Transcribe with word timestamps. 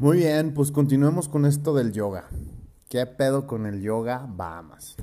Muy 0.00 0.16
bien, 0.16 0.54
pues 0.54 0.72
continuemos 0.72 1.28
con 1.28 1.44
esto 1.44 1.74
del 1.74 1.92
yoga. 1.92 2.24
¿Qué 2.88 3.04
pedo 3.04 3.46
con 3.46 3.66
el 3.66 3.82
yoga 3.82 4.26
Bahamas? 4.26 4.96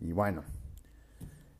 Y 0.00 0.10
bueno, 0.10 0.42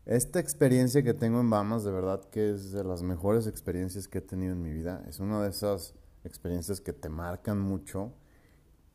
esta 0.07 0.41
experiencia 0.41 1.05
que 1.05 1.15
tengo 1.15 1.39
en 1.39 1.51
Bahamas 1.51 1.85
de 1.85 1.93
verdad 1.93 2.21
que 2.33 2.51
es 2.51 2.73
de 2.73 2.83
las 2.83 3.05
mejores 3.05 3.47
experiencias 3.47 4.09
que 4.09 4.19
he 4.19 4.23
tenido 4.23 4.55
en 4.55 4.63
mi 4.63 4.73
vida. 4.73 5.05
Es 5.09 5.21
una 5.21 5.41
de 5.41 5.51
esas 5.51 5.95
experiencias 6.25 6.81
que 6.81 6.93
te 6.93 7.09
marcan 7.09 7.61
mucho 7.61 8.13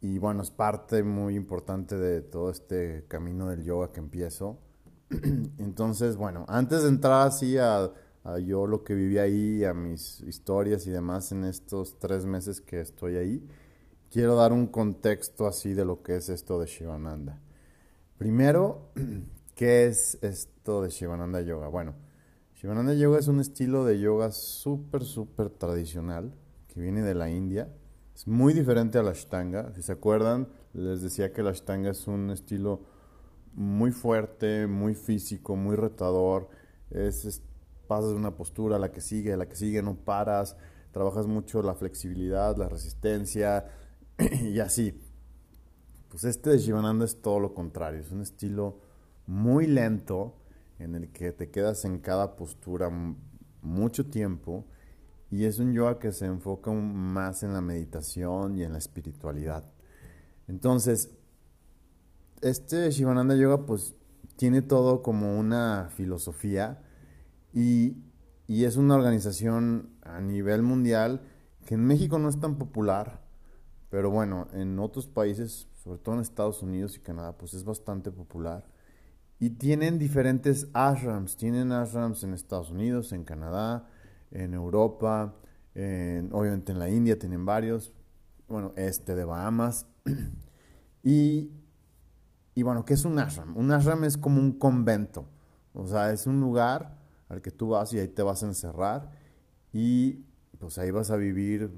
y 0.02 0.18
bueno, 0.18 0.43
es 0.43 0.52
parte 0.52 1.02
muy 1.02 1.38
importante 1.38 1.98
de 1.98 2.20
todo 2.21 2.50
este 2.50 3.05
camino 3.07 3.48
del 3.48 3.64
yoga 3.64 3.93
que 3.93 4.02
empiezo. 4.02 4.59
Entonces, 5.57 6.18
bueno, 6.18 6.43
antes 6.50 6.84
de 6.84 6.89
entrar 6.89 7.27
así 7.27 7.57
a, 7.57 7.89
a, 8.24 8.40
yo 8.40 8.68
lo 8.68 8.84
que 8.84 8.96
viví 8.96 9.18
ahí, 9.18 9.64
a 9.64 9.74
mis 9.74 10.21
historias 10.21 10.88
y 10.88 10.92
demás 10.92 11.32
en 11.32 11.44
estos 11.44 12.00
tres 12.00 12.26
meses 12.26 12.62
que 12.62 12.82
estoy 12.82 13.18
ahí, 13.18 13.48
quiero 14.12 14.36
dar 14.36 14.54
un 14.54 14.68
contexto 14.68 15.48
así 15.48 15.73
de 15.73 15.86
lo 15.86 16.04
que 16.04 16.18
es 16.18 16.30
esto 16.30 16.59
de 16.59 16.67
Shivananda. 16.67 17.40
Primero, 18.17 18.91
¿qué 19.55 19.88
es 19.88 20.17
esto 20.22 20.81
de 20.81 20.90
Shivananda 20.90 21.41
Yoga? 21.41 21.67
Bueno, 21.67 21.95
Shivananda 22.55 22.94
Yoga 22.94 23.20
es 23.20 23.28
un 23.28 23.40
estilo 23.40 23.86
de 23.86 24.00
yoga 24.00 24.31
súper, 24.31 25.03
súper 25.03 25.50
tradicional 25.50 26.34
que 26.67 26.80
viene 26.80 27.02
de 27.02 27.14
la 27.14 27.30
India 27.30 27.70
es 28.16 28.28
muy 28.28 28.53
diferente 28.53 28.98
a 29.00 29.03
la 29.03 29.12
Ashtanga. 29.12 29.73
Si 29.73 29.81
se 29.81 29.92
acuerdan, 29.92 30.48
les 30.73 31.02
decía 31.02 31.34
que 31.34 31.44
la 31.44 31.50
Ashtanga 31.50 31.92
es 31.92 32.08
un 32.08 32.30
estilo 32.30 32.81
muy 33.53 33.92
fuerte, 33.92 34.67
muy 34.67 34.94
físico, 34.94 35.55
muy 35.55 35.76
retador. 35.76 36.50
Es, 36.92 37.42
pasas 37.88 38.12
de 38.12 38.16
una 38.16 38.36
postura 38.36 38.78
a 38.78 38.80
la 38.80 38.92
que 38.92 39.02
sigue, 39.02 39.34
a 39.34 39.38
la 39.38 39.48
que 39.48 39.55
sigue, 39.55 39.82
no 39.82 39.96
paras. 39.96 40.55
Trabajas 40.92 41.28
mucho 41.28 41.62
la 41.62 41.76
flexibilidad, 41.76 42.56
la 42.58 42.70
resistencia 42.70 43.66
y 44.42 44.59
así. 44.59 45.00
Pues 46.09 46.23
este 46.23 46.52
de 46.52 46.59
Shivananda 46.59 47.06
es 47.06 47.22
todo 47.22 47.40
lo 47.40 47.53
contrario. 47.53 48.02
Es 48.02 48.12
un 48.12 48.22
estilo 48.22 48.80
muy 49.25 49.67
lento 49.67 50.36
en 50.80 50.95
el 50.95 51.12
que 51.12 51.31
te 51.31 51.50
quedas 51.50 51.86
en 51.86 52.00
cada 52.00 52.36
postura 52.36 52.92
mucho 53.62 54.06
tiempo 54.06 54.66
y 55.31 55.45
es 55.45 55.58
un 55.58 55.73
yoga 55.73 55.97
que 55.97 56.12
se 56.12 56.25
enfoca 56.25 56.72
más 56.72 57.42
en 57.42 57.53
la 57.53 57.62
meditación 57.62 58.58
y 58.58 58.64
en 58.64 58.73
la 58.73 58.78
espiritualidad. 58.78 59.64
Entonces, 60.47 61.09
este 62.42 62.92
Shivananda 62.92 63.36
Yoga 63.36 63.66
pues 63.66 63.95
tiene 64.36 64.62
todo 64.62 65.02
como 65.02 65.40
una 65.40 65.90
filosofía 65.95 66.84
y, 67.54 67.98
es 68.48 68.78
una 68.78 68.96
organización 68.96 69.90
a 70.02 70.20
nivel 70.20 70.64
mundial 70.64 71.22
que 71.66 71.76
en 71.76 71.86
México 71.86 72.20
no 72.20 72.30
es 72.30 72.40
tan 72.40 72.58
popular, 72.58 73.22
pero 73.90 74.09
bueno, 74.09 74.48
en 74.54 74.80
otros 74.80 75.08
países, 75.08 75.68
sobre 75.84 76.00
todo 76.00 76.16
en 76.16 76.22
Estados 76.22 76.62
Unidos 76.62 76.98
y 76.98 77.00
Canadá, 77.00 77.38
pues 77.38 77.54
es 77.54 77.64
bastante 77.64 78.12
popular. 78.12 78.66
Y 79.40 79.52
tienen 79.52 80.00
diferentes 80.00 80.68
ashrams, 80.74 81.36
tienen 81.36 81.72
ashrams 81.72 82.24
en 82.24 82.34
Estados 82.34 82.72
Unidos, 82.72 83.12
en 83.12 83.24
Canadá, 83.24 83.88
en 84.31 84.54
Europa, 84.54 85.36
obviamente 85.76 86.72
en 86.72 86.80
la 86.80 86.90
India 86.90 87.18
tienen 87.18 87.46
varios, 87.46 87.94
bueno, 88.48 88.74
este 88.76 89.16
de 89.16 89.26
Bahamas. 89.26 89.86
y 91.04 91.50
bueno, 92.56 92.86
¿qué 92.86 92.94
es 92.94 93.06
un 93.06 93.20
ashram? 93.20 93.56
Un 93.58 93.72
ashram 93.72 94.04
es 94.04 94.18
como 94.18 94.40
un 94.40 94.54
convento, 94.54 95.26
o 95.74 95.88
sea, 95.88 96.12
es 96.12 96.28
un 96.28 96.40
lugar 96.40 97.03
al 97.34 97.42
que 97.42 97.52
tú 97.52 97.70
vas 97.70 97.92
y 97.94 98.00
ahí 98.00 98.08
te 98.08 98.23
vas 98.23 98.44
a 98.44 98.48
encerrar 98.48 99.12
y 99.72 100.23
pues 100.59 100.78
ahí 100.78 100.92
vas 100.92 101.12
a 101.12 101.17
vivir 101.17 101.72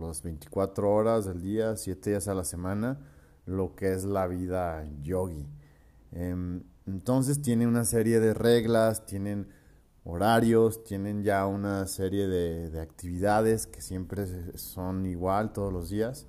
las 0.00 0.22
24 0.22 0.90
horas 0.92 1.24
del 1.24 1.40
día, 1.40 1.76
7 1.76 2.10
días 2.10 2.28
a 2.28 2.34
la 2.34 2.44
semana, 2.44 2.98
lo 3.46 3.74
que 3.74 3.92
es 3.92 4.04
la 4.04 4.26
vida 4.26 4.84
yogi. 5.02 5.48
Em, 6.12 6.62
entonces 6.86 7.40
tiene 7.40 7.66
una 7.66 7.84
serie 7.84 8.20
de 8.20 8.34
reglas, 8.34 9.06
tienen 9.06 9.48
horarios, 10.04 10.84
tienen 10.84 11.22
ya 11.22 11.46
una 11.46 11.86
serie 11.86 12.26
de, 12.26 12.80
actividades 12.80 13.66
que 13.66 13.80
siempre 13.80 14.26
son 14.58 15.06
igual 15.06 15.52
todos 15.52 15.72
los 15.72 15.88
días. 15.88 16.26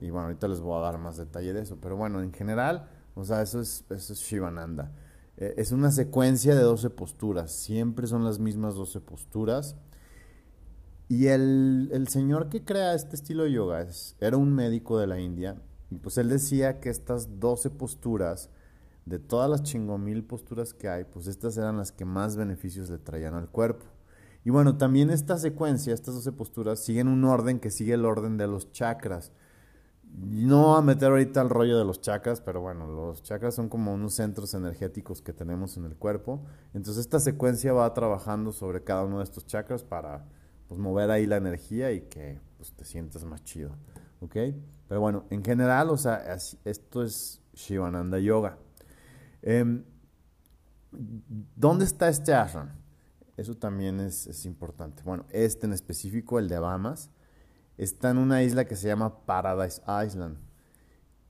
Y 0.00 0.10
bueno, 0.10 0.26
ahorita 0.26 0.48
les 0.48 0.60
voy 0.60 0.78
a 0.78 0.82
dar 0.82 0.98
más 0.98 1.16
detalle 1.16 1.52
de 1.52 1.62
eso. 1.62 1.78
Pero 1.80 1.96
bueno, 1.96 2.20
en 2.20 2.32
general, 2.32 2.88
o 3.14 3.24
sea, 3.24 3.42
eso 3.42 3.60
es, 3.60 3.84
eso 3.90 4.12
es 4.12 4.18
Shivananda. 4.18 4.92
Eh, 5.36 5.54
es 5.56 5.72
una 5.72 5.90
secuencia 5.90 6.54
de 6.54 6.62
12 6.62 6.90
posturas. 6.90 7.52
Siempre 7.52 8.06
son 8.06 8.24
las 8.24 8.38
mismas 8.38 8.74
12 8.74 9.00
posturas. 9.00 9.76
Y 11.08 11.28
el, 11.28 11.90
el 11.92 12.08
señor 12.08 12.48
que 12.48 12.64
crea 12.64 12.94
este 12.94 13.16
estilo 13.16 13.44
de 13.44 13.52
yoga 13.52 13.86
era 14.20 14.36
un 14.36 14.52
médico 14.52 14.98
de 14.98 15.06
la 15.06 15.20
India. 15.20 15.56
Y 15.90 15.98
pues 15.98 16.18
él 16.18 16.28
decía 16.28 16.80
que 16.80 16.90
estas 16.90 17.38
12 17.38 17.70
posturas 17.70 18.50
de 19.04 19.20
todas 19.20 19.48
las 19.48 19.62
chingomil 19.62 20.24
posturas 20.24 20.74
que 20.74 20.88
hay, 20.88 21.04
pues 21.04 21.28
estas 21.28 21.56
eran 21.56 21.76
las 21.76 21.92
que 21.92 22.04
más 22.04 22.36
beneficios 22.36 22.90
le 22.90 22.98
traían 22.98 23.34
al 23.34 23.48
cuerpo. 23.48 23.86
Y 24.44 24.50
bueno, 24.50 24.76
también 24.76 25.10
esta 25.10 25.38
secuencia, 25.38 25.94
estas 25.94 26.14
12 26.16 26.32
posturas, 26.32 26.80
siguen 26.80 27.08
un 27.08 27.24
orden 27.24 27.60
que 27.60 27.70
sigue 27.70 27.94
el 27.94 28.04
orden 28.04 28.36
de 28.36 28.46
los 28.46 28.72
chakras. 28.72 29.32
No 30.16 30.76
a 30.76 30.82
meter 30.82 31.10
ahorita 31.10 31.42
el 31.42 31.50
rollo 31.50 31.78
de 31.78 31.84
los 31.84 32.00
chakras, 32.00 32.40
pero 32.40 32.62
bueno, 32.62 32.86
los 32.86 33.22
chakras 33.22 33.54
son 33.54 33.68
como 33.68 33.92
unos 33.92 34.14
centros 34.14 34.54
energéticos 34.54 35.20
que 35.20 35.34
tenemos 35.34 35.76
en 35.76 35.84
el 35.84 35.94
cuerpo. 35.96 36.42
Entonces 36.72 37.02
esta 37.02 37.20
secuencia 37.20 37.74
va 37.74 37.92
trabajando 37.92 38.52
sobre 38.52 38.82
cada 38.82 39.04
uno 39.04 39.18
de 39.18 39.24
estos 39.24 39.46
chakras 39.46 39.84
para 39.84 40.24
pues, 40.68 40.80
mover 40.80 41.10
ahí 41.10 41.26
la 41.26 41.36
energía 41.36 41.92
y 41.92 42.00
que 42.02 42.40
pues, 42.56 42.72
te 42.72 42.86
sientas 42.86 43.24
más 43.24 43.44
chido. 43.44 43.72
¿Ok? 44.20 44.36
Pero 44.88 45.00
bueno, 45.00 45.24
en 45.28 45.44
general, 45.44 45.90
o 45.90 45.98
sea, 45.98 46.24
esto 46.64 47.02
es 47.02 47.42
Shivananda 47.52 48.18
Yoga. 48.18 48.56
Em, 49.42 49.84
¿Dónde 50.90 51.84
está 51.84 52.08
este 52.08 52.32
ashram? 52.32 52.70
Eso 53.36 53.54
también 53.54 54.00
es, 54.00 54.46
importante. 54.46 55.02
Bueno, 55.02 55.26
este 55.30 55.66
en 55.66 55.72
específico, 55.72 56.38
el 56.38 56.48
de 56.48 56.58
Bahamas, 56.58 57.10
está 57.76 58.10
en 58.10 58.18
una 58.18 58.42
isla 58.42 58.66
que 58.66 58.76
se 58.76 58.88
llama 58.88 59.24
Paradise 59.26 59.82
Island. 59.82 60.38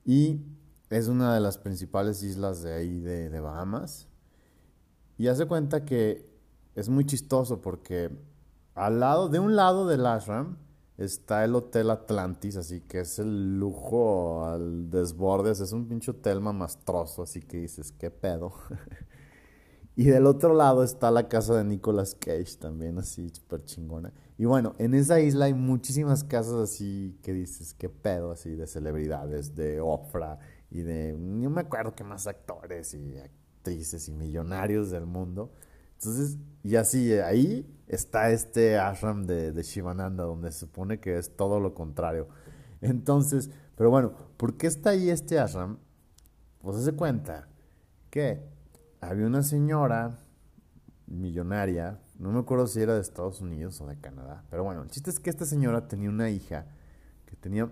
Y 0.05 0.41
es 0.89 1.07
una 1.07 1.33
de 1.33 1.41
las 1.41 1.57
principales 1.57 2.23
islas 2.23 2.61
de 2.61 2.73
ahí 2.73 2.99
de, 2.99 3.39
Bahamas. 3.39 4.07
Y 5.17 5.27
hace 5.27 5.45
cuenta 5.45 5.83
que 5.83 6.29
es 6.75 6.89
muy 6.89 7.05
chistoso 7.05 7.61
porque 7.61 8.11
al 8.75 8.99
lado, 8.99 9.29
de 9.29 9.39
un 9.39 9.55
lado 9.55 9.87
del 9.87 10.05
ashram, 10.05 10.57
está 10.97 11.43
el 11.43 11.55
Hotel 11.55 11.89
Atlantis, 11.89 12.55
así 12.55 12.81
que 12.81 13.01
es 13.01 13.19
el 13.19 13.59
lujo 13.59 14.45
al 14.45 14.89
desborde, 14.89 15.51
es 15.51 15.71
un 15.71 15.87
pinche 15.87 16.11
hotel 16.11 16.41
mamastroso, 16.41 17.23
así 17.23 17.41
que 17.41 17.57
dices, 17.57 17.91
¿qué 17.91 18.09
pedo? 18.09 18.53
y 19.95 20.05
del 20.05 20.25
otro 20.25 20.53
lado 20.53 20.83
está 20.83 21.11
la 21.11 21.27
casa 21.27 21.55
de 21.55 21.63
Nicolas 21.63 22.15
Cage, 22.15 22.57
también 22.59 22.97
así, 22.97 23.29
súper 23.29 23.63
chingona. 23.65 24.13
Y 24.37 24.45
bueno, 24.45 24.75
en 24.77 24.93
esa 24.93 25.19
isla 25.19 25.45
hay 25.45 25.53
muchísimas 25.53 26.23
casas 26.23 26.55
así 26.55 27.17
que 27.23 27.33
dices, 27.33 27.73
¿qué 27.73 27.89
pedo? 27.89 28.31
Así 28.31 28.55
de 28.55 28.67
celebridades, 28.67 29.55
de 29.55 29.81
Oprah 29.81 30.37
y 30.69 30.81
de, 30.81 31.13
no 31.17 31.49
me 31.49 31.61
acuerdo 31.61 31.95
qué 31.95 32.03
más 32.03 32.27
actores 32.27 32.93
y 32.93 33.17
actrices 33.17 34.07
y 34.07 34.11
millonarios 34.11 34.91
del 34.91 35.07
mundo. 35.07 35.51
Entonces, 35.93 36.37
y 36.63 36.75
así, 36.75 37.13
ahí 37.13 37.65
está 37.87 38.29
este 38.29 38.77
ashram 38.77 39.25
de, 39.25 39.51
de, 39.51 39.63
Shivananda, 39.63 40.25
donde 40.25 40.51
se 40.51 40.59
supone 40.59 40.99
que 40.99 41.17
es 41.17 41.35
todo 41.35 41.59
lo 41.59 41.73
contrario. 41.73 42.27
Entonces, 42.81 43.49
pero 43.75 43.89
bueno, 43.89 44.13
¿por 44.37 44.57
qué 44.57 44.67
está 44.67 44.91
ahí 44.91 45.09
este 45.09 45.39
ashram? 45.39 45.79
Pues 46.59 46.83
se 46.83 46.91
cuenta 46.93 47.47
que 48.11 48.39
había 49.01 49.25
una 49.25 49.41
señora 49.41 50.19
millonaria, 51.07 51.99
no 52.19 52.31
me 52.31 52.39
acuerdo 52.39 52.67
si 52.67 52.81
era 52.81 52.95
de 52.95 53.01
Estados 53.01 53.41
Unidos 53.41 53.79
o 53.81 53.87
de 53.87 53.99
Canadá, 53.99 54.43
pero 54.49 54.63
bueno, 54.63 54.81
el 54.81 54.89
chiste 54.89 55.09
es 55.09 55.19
que 55.19 55.29
esta 55.29 55.45
señora 55.45 55.87
tenía 55.87 56.09
una 56.09 56.29
hija 56.29 56.65
que 57.25 57.35
tenía 57.35 57.71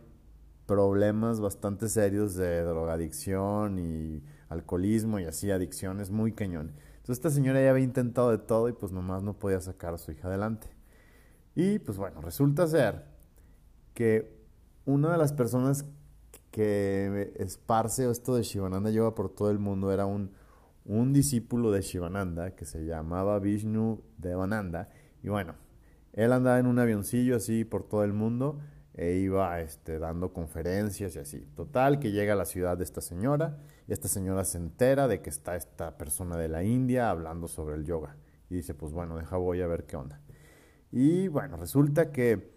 problemas 0.65 1.39
bastante 1.39 1.89
serios 1.89 2.35
de 2.35 2.61
drogadicción 2.61 3.79
y 3.79 4.23
alcoholismo 4.49 5.19
y 5.19 5.25
así 5.25 5.51
adicciones 5.51 6.09
muy 6.09 6.31
cañón. 6.31 6.73
Entonces 6.97 7.17
esta 7.17 7.29
señora 7.29 7.61
ya 7.61 7.69
había 7.69 7.83
intentado 7.83 8.31
de 8.31 8.39
todo 8.39 8.67
y 8.69 8.73
pues 8.73 8.91
nomás 8.91 9.21
no 9.21 9.37
podía 9.37 9.59
sacar 9.61 9.93
a 9.93 9.97
su 9.97 10.11
hija 10.11 10.27
adelante. 10.27 10.67
Y 11.53 11.79
pues 11.79 11.97
bueno, 11.97 12.21
resulta 12.21 12.67
ser 12.67 13.05
que 13.93 14.35
una 14.85 15.11
de 15.11 15.17
las 15.17 15.33
personas 15.33 15.85
que 16.51 17.33
esparce 17.37 18.09
esto 18.09 18.35
de 18.35 18.43
Shivananda 18.43 18.89
Yoga 18.89 19.13
por 19.13 19.29
todo 19.29 19.51
el 19.51 19.59
mundo 19.59 19.91
era 19.91 20.05
un, 20.05 20.31
un 20.85 21.13
discípulo 21.13 21.71
de 21.71 21.81
Shivananda 21.81 22.55
que 22.55 22.65
se 22.65 22.85
llamaba 22.85 23.39
Vishnu 23.39 24.03
Devananda. 24.17 24.89
Y 25.23 25.29
bueno, 25.29 25.55
él 26.13 26.31
andaba 26.31 26.59
en 26.59 26.67
un 26.67 26.79
avioncillo 26.79 27.35
así 27.35 27.65
por 27.65 27.87
todo 27.87 28.03
el 28.03 28.13
mundo 28.13 28.59
e 28.93 29.15
iba 29.15 29.59
este, 29.59 29.99
dando 29.99 30.31
conferencias 30.31 31.15
y 31.15 31.19
así. 31.19 31.39
Total, 31.55 31.99
que 31.99 32.11
llega 32.11 32.33
a 32.33 32.37
la 32.37 32.45
ciudad 32.45 32.77
de 32.77 32.83
esta 32.83 33.01
señora 33.01 33.57
y 33.87 33.93
esta 33.93 34.07
señora 34.07 34.45
se 34.45 34.57
entera 34.57 35.07
de 35.07 35.21
que 35.21 35.29
está 35.29 35.55
esta 35.55 35.97
persona 35.97 36.37
de 36.37 36.47
la 36.47 36.63
India 36.63 37.09
hablando 37.09 37.47
sobre 37.47 37.75
el 37.75 37.85
yoga. 37.85 38.15
Y 38.49 38.55
dice, 38.55 38.75
pues 38.75 38.93
bueno, 38.93 39.17
deja 39.17 39.37
voy 39.37 39.61
a 39.61 39.67
ver 39.67 39.85
qué 39.85 39.97
onda. 39.97 40.21
Y 40.91 41.27
bueno, 41.27 41.57
resulta 41.57 42.11
que 42.11 42.53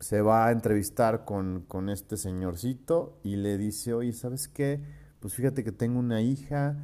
se 0.00 0.20
va 0.20 0.48
a 0.48 0.52
entrevistar 0.52 1.24
con, 1.24 1.64
con 1.68 1.88
este 1.88 2.16
señorcito 2.16 3.20
y 3.22 3.36
le 3.36 3.56
dice, 3.56 3.94
oye, 3.94 4.12
¿sabes 4.12 4.48
qué? 4.48 4.82
Pues 5.20 5.34
fíjate 5.34 5.62
que 5.62 5.72
tengo 5.72 6.00
una 6.00 6.22
hija 6.22 6.76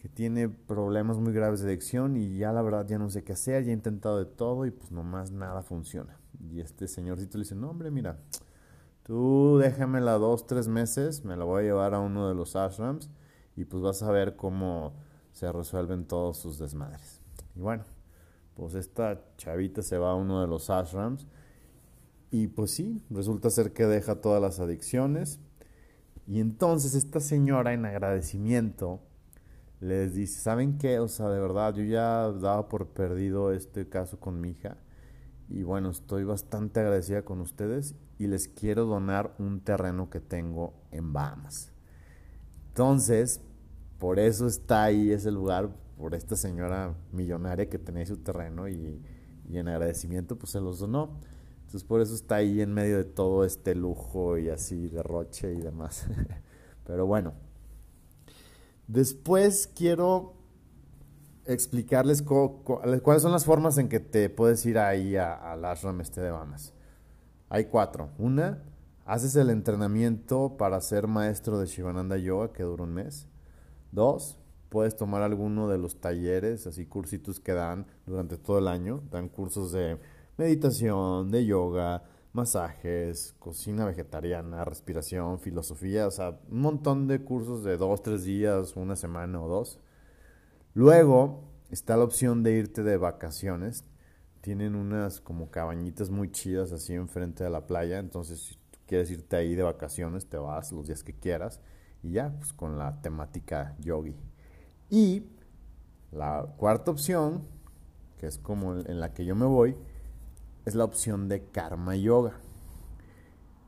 que 0.00 0.08
tiene 0.08 0.48
problemas 0.48 1.18
muy 1.18 1.34
graves 1.34 1.60
de 1.60 1.68
adicción 1.68 2.16
y 2.16 2.38
ya 2.38 2.52
la 2.52 2.62
verdad 2.62 2.86
ya 2.88 2.98
no 2.98 3.10
sé 3.10 3.22
qué 3.22 3.34
hacer, 3.34 3.64
ya 3.64 3.70
he 3.70 3.74
intentado 3.74 4.16
de 4.16 4.24
todo 4.24 4.64
y 4.64 4.70
pues 4.70 4.90
nomás 4.90 5.30
nada 5.30 5.60
funciona. 5.60 6.18
Y 6.40 6.60
este 6.60 6.88
señorcito 6.88 7.36
le 7.36 7.44
dice, 7.44 7.54
no 7.54 7.68
hombre, 7.68 7.90
mira, 7.90 8.18
tú 9.02 9.58
déjamela 9.58 10.12
dos, 10.12 10.46
tres 10.46 10.68
meses, 10.68 11.22
me 11.26 11.36
la 11.36 11.44
voy 11.44 11.60
a 11.60 11.66
llevar 11.66 11.92
a 11.92 12.00
uno 12.00 12.30
de 12.30 12.34
los 12.34 12.56
ashrams 12.56 13.10
y 13.56 13.66
pues 13.66 13.82
vas 13.82 14.02
a 14.02 14.10
ver 14.10 14.36
cómo 14.36 14.94
se 15.32 15.52
resuelven 15.52 16.06
todos 16.06 16.38
sus 16.38 16.58
desmadres. 16.58 17.20
Y 17.54 17.60
bueno, 17.60 17.84
pues 18.54 18.76
esta 18.76 19.20
chavita 19.36 19.82
se 19.82 19.98
va 19.98 20.12
a 20.12 20.14
uno 20.14 20.40
de 20.40 20.46
los 20.46 20.70
ashrams 20.70 21.26
y 22.30 22.46
pues 22.46 22.70
sí, 22.70 23.02
resulta 23.10 23.50
ser 23.50 23.74
que 23.74 23.84
deja 23.84 24.22
todas 24.22 24.40
las 24.40 24.60
adicciones. 24.60 25.40
Y 26.26 26.40
entonces 26.40 26.94
esta 26.94 27.20
señora 27.20 27.74
en 27.74 27.84
agradecimiento 27.84 29.02
les 29.80 30.14
dice, 30.14 30.40
¿saben 30.40 30.78
qué? 30.78 30.98
O 30.98 31.08
sea, 31.08 31.28
de 31.28 31.40
verdad, 31.40 31.74
yo 31.74 31.82
ya 31.82 32.30
daba 32.32 32.68
por 32.68 32.88
perdido 32.88 33.52
este 33.52 33.88
caso 33.88 34.20
con 34.20 34.40
mi 34.40 34.50
hija. 34.50 34.76
Y 35.48 35.62
bueno, 35.62 35.90
estoy 35.90 36.24
bastante 36.24 36.80
agradecida 36.80 37.22
con 37.22 37.40
ustedes 37.40 37.94
y 38.18 38.26
les 38.26 38.46
quiero 38.46 38.84
donar 38.84 39.34
un 39.38 39.60
terreno 39.60 40.10
que 40.10 40.20
tengo 40.20 40.74
en 40.92 41.12
Bahamas. 41.12 41.72
Entonces, 42.68 43.40
por 43.98 44.18
eso 44.18 44.46
está 44.46 44.84
ahí 44.84 45.10
ese 45.10 45.32
lugar, 45.32 45.70
por 45.98 46.14
esta 46.14 46.36
señora 46.36 46.94
millonaria 47.12 47.68
que 47.68 47.78
tenía 47.78 48.06
su 48.06 48.18
terreno 48.18 48.68
y, 48.68 49.02
y 49.48 49.58
en 49.58 49.68
agradecimiento 49.68 50.36
pues 50.38 50.52
se 50.52 50.60
los 50.60 50.78
donó. 50.78 51.18
Entonces 51.60 51.84
por 51.84 52.00
eso 52.00 52.14
está 52.14 52.36
ahí 52.36 52.60
en 52.60 52.72
medio 52.72 52.96
de 52.96 53.04
todo 53.04 53.44
este 53.44 53.74
lujo 53.74 54.38
y 54.38 54.48
así 54.48 54.88
derroche 54.88 55.52
y 55.52 55.60
demás. 55.60 56.06
Pero 56.86 57.06
bueno, 57.06 57.34
Después 58.92 59.70
quiero 59.72 60.34
explicarles 61.44 62.22
cuáles 62.22 63.22
son 63.22 63.30
las 63.30 63.44
formas 63.44 63.78
en 63.78 63.88
que 63.88 64.00
te 64.00 64.28
puedes 64.28 64.66
ir 64.66 64.80
ahí 64.80 65.14
al 65.14 65.64
ashram 65.64 66.00
este 66.00 66.20
de 66.20 66.32
Bahamas. 66.32 66.74
Hay 67.48 67.66
cuatro. 67.66 68.10
Una, 68.18 68.64
haces 69.04 69.36
el 69.36 69.50
entrenamiento 69.50 70.56
para 70.56 70.80
ser 70.80 71.06
maestro 71.06 71.60
de 71.60 71.66
Shivananda 71.66 72.16
Yoga 72.16 72.52
que 72.52 72.64
dura 72.64 72.82
un 72.82 72.94
mes. 72.94 73.28
Dos, 73.92 74.40
puedes 74.70 74.96
tomar 74.96 75.22
alguno 75.22 75.68
de 75.68 75.78
los 75.78 76.00
talleres, 76.00 76.66
así 76.66 76.84
cursitos 76.84 77.38
que 77.38 77.52
dan 77.52 77.86
durante 78.06 78.38
todo 78.38 78.58
el 78.58 78.66
año. 78.66 79.04
Dan 79.08 79.28
cursos 79.28 79.70
de 79.70 80.00
meditación, 80.36 81.30
de 81.30 81.46
yoga, 81.46 82.02
masajes, 82.32 83.34
cocina 83.38 83.84
vegetariana, 83.84 84.64
respiración, 84.64 85.40
filosofía, 85.40 86.06
o 86.06 86.10
sea, 86.10 86.38
un 86.50 86.60
montón 86.60 87.08
de 87.08 87.22
cursos 87.22 87.64
de 87.64 87.76
dos, 87.76 88.02
tres 88.02 88.24
días, 88.24 88.76
una 88.76 88.96
semana 88.96 89.42
o 89.42 89.48
dos. 89.48 89.80
Luego 90.74 91.44
está 91.70 91.96
la 91.96 92.04
opción 92.04 92.42
de 92.42 92.52
irte 92.52 92.82
de 92.82 92.96
vacaciones. 92.96 93.84
Tienen 94.40 94.74
unas 94.74 95.20
como 95.20 95.50
cabañitas 95.50 96.10
muy 96.10 96.30
chidas 96.30 96.72
así 96.72 96.94
enfrente 96.94 97.44
de 97.44 97.50
la 97.50 97.66
playa, 97.66 97.98
entonces 97.98 98.40
si 98.40 98.58
quieres 98.86 99.10
irte 99.10 99.36
ahí 99.36 99.54
de 99.54 99.62
vacaciones, 99.62 100.26
te 100.26 100.38
vas 100.38 100.72
los 100.72 100.86
días 100.86 101.02
que 101.02 101.14
quieras 101.14 101.60
y 102.02 102.12
ya, 102.12 102.32
pues 102.38 102.52
con 102.52 102.78
la 102.78 103.00
temática 103.02 103.76
yogi. 103.80 104.16
Y 104.88 105.26
la 106.12 106.46
cuarta 106.56 106.90
opción, 106.90 107.42
que 108.18 108.26
es 108.26 108.38
como 108.38 108.74
en 108.74 109.00
la 109.00 109.12
que 109.12 109.24
yo 109.24 109.34
me 109.34 109.46
voy, 109.46 109.76
es 110.64 110.74
la 110.74 110.84
opción 110.84 111.28
de 111.28 111.44
karma 111.46 111.96
yoga. 111.96 112.34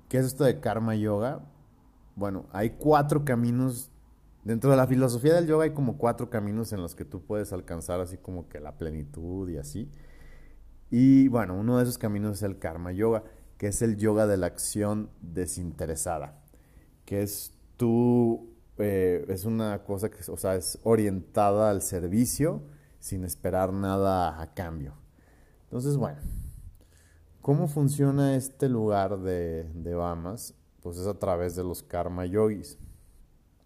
¿Qué 0.09 0.19
es 0.19 0.27
esto 0.27 0.44
de 0.44 0.61
karma 0.61 0.94
yoga? 0.94 1.41
Bueno, 2.17 2.47
hay 2.53 2.71
cuatro 2.71 3.25
caminos. 3.25 3.91
Dentro 4.44 4.71
de 4.71 4.77
la 4.77 4.87
filosofía 4.87 5.35
del 5.35 5.47
yoga 5.47 5.65
hay 5.65 5.73
como 5.73 5.97
cuatro 5.97 6.29
caminos 6.29 6.73
en 6.73 6.83
los 6.83 6.94
que 6.94 7.05
tú 7.05 7.23
puedes 7.23 7.53
alcanzar 7.53 8.00
así 8.00 8.19
como 8.19 8.49
que 8.49 8.61
la 8.61 8.77
plenitud 8.77 9.49
y 9.49 9.56
así. 9.56 9.91
Y 10.91 11.29
bueno, 11.29 11.55
uno 11.55 11.79
de 11.79 11.85
esos 11.85 11.97
caminos 11.97 12.37
es 12.39 12.43
el 12.43 12.59
karma 12.59 12.93
yoga, 12.93 13.25
que 13.56 13.69
es 13.69 13.81
el 13.81 13.97
yoga 13.97 14.27
de 14.27 14.37
la 14.37 14.47
acción 14.47 15.09
desinteresada, 15.23 16.43
que 17.06 17.23
es 17.23 17.55
tú, 17.79 18.53
eh, 18.77 19.25
es 19.29 19.47
una 19.47 19.85
cosa 19.85 20.11
que, 20.11 20.19
o 20.31 20.37
sea, 20.37 20.56
es 20.56 20.79
orientada 20.83 21.71
al 21.71 21.81
servicio 21.81 22.62
sin 22.99 23.25
esperar 23.25 23.73
nada 23.73 24.43
a 24.43 24.53
cambio. 24.53 24.95
Entonces, 25.65 25.97
bueno, 25.97 26.21
¿Cómo 27.43 27.67
funciona 27.67 28.37
este 28.37 28.69
lugar 28.69 29.19
de, 29.19 29.65
de 29.75 29.94
Bahamas? 29.97 30.55
Pues 30.81 30.97
es 30.99 31.09
a 31.09 31.19
través 31.19 31.56
de 31.56 31.65
los 31.65 31.83
karma 31.83 32.25
yogis. 32.25 32.79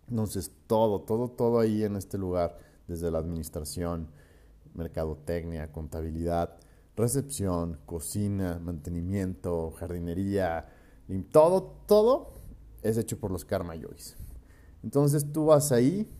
Entonces, 0.08 0.50
todo, 0.66 1.02
todo, 1.02 1.28
todo 1.28 1.60
ahí 1.60 1.84
en 1.84 1.96
este 1.96 2.16
lugar, 2.16 2.56
desde 2.88 3.10
la 3.10 3.18
administración, 3.18 4.08
mercadotecnia, 4.72 5.72
contabilidad, 5.72 6.56
recepción, 6.96 7.78
cocina, 7.84 8.58
mantenimiento, 8.64 9.72
jardinería, 9.72 10.68
todo, 11.30 11.62
todo 11.86 12.32
es 12.80 12.96
hecho 12.96 13.20
por 13.20 13.30
los 13.30 13.44
karma 13.44 13.74
yogis. 13.74 14.16
Entonces 14.82 15.30
tú 15.32 15.46
vas 15.46 15.70
ahí 15.70 16.10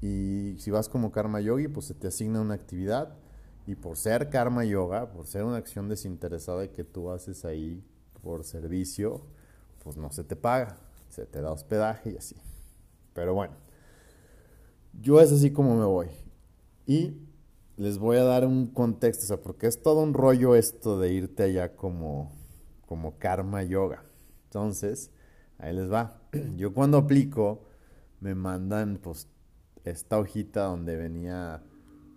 y 0.00 0.54
si 0.58 0.70
vas 0.70 0.88
como 0.88 1.12
karma 1.12 1.42
yogi, 1.42 1.68
pues 1.68 1.84
se 1.84 1.94
te 1.94 2.06
asigna 2.06 2.40
una 2.40 2.54
actividad 2.54 3.18
y 3.66 3.74
por 3.74 3.96
ser 3.96 4.30
karma 4.30 4.64
yoga, 4.64 5.10
por 5.10 5.26
ser 5.26 5.44
una 5.44 5.56
acción 5.56 5.88
desinteresada 5.88 6.68
que 6.68 6.84
tú 6.84 7.10
haces 7.10 7.44
ahí 7.44 7.82
por 8.22 8.44
servicio, 8.44 9.22
pues 9.82 9.96
no 9.96 10.10
se 10.10 10.24
te 10.24 10.36
paga, 10.36 10.76
se 11.08 11.26
te 11.26 11.40
da 11.40 11.52
hospedaje 11.52 12.12
y 12.12 12.16
así. 12.16 12.36
Pero 13.14 13.34
bueno, 13.34 13.54
yo 15.00 15.20
es 15.20 15.32
así 15.32 15.52
como 15.52 15.76
me 15.76 15.84
voy. 15.84 16.08
Y 16.86 17.16
les 17.76 17.98
voy 17.98 18.16
a 18.18 18.24
dar 18.24 18.46
un 18.46 18.66
contexto, 18.66 19.24
o 19.24 19.26
sea, 19.28 19.40
porque 19.40 19.66
es 19.66 19.82
todo 19.82 20.02
un 20.02 20.14
rollo 20.14 20.54
esto 20.54 20.98
de 20.98 21.12
irte 21.12 21.44
allá 21.44 21.76
como, 21.76 22.32
como 22.86 23.18
karma 23.18 23.62
yoga. 23.62 24.04
Entonces, 24.44 25.10
ahí 25.58 25.74
les 25.74 25.90
va. 25.90 26.20
Yo 26.56 26.74
cuando 26.74 26.98
aplico, 26.98 27.62
me 28.20 28.34
mandan 28.34 28.98
pues 29.02 29.28
esta 29.84 30.18
hojita 30.18 30.64
donde 30.64 30.96
venía 30.96 31.62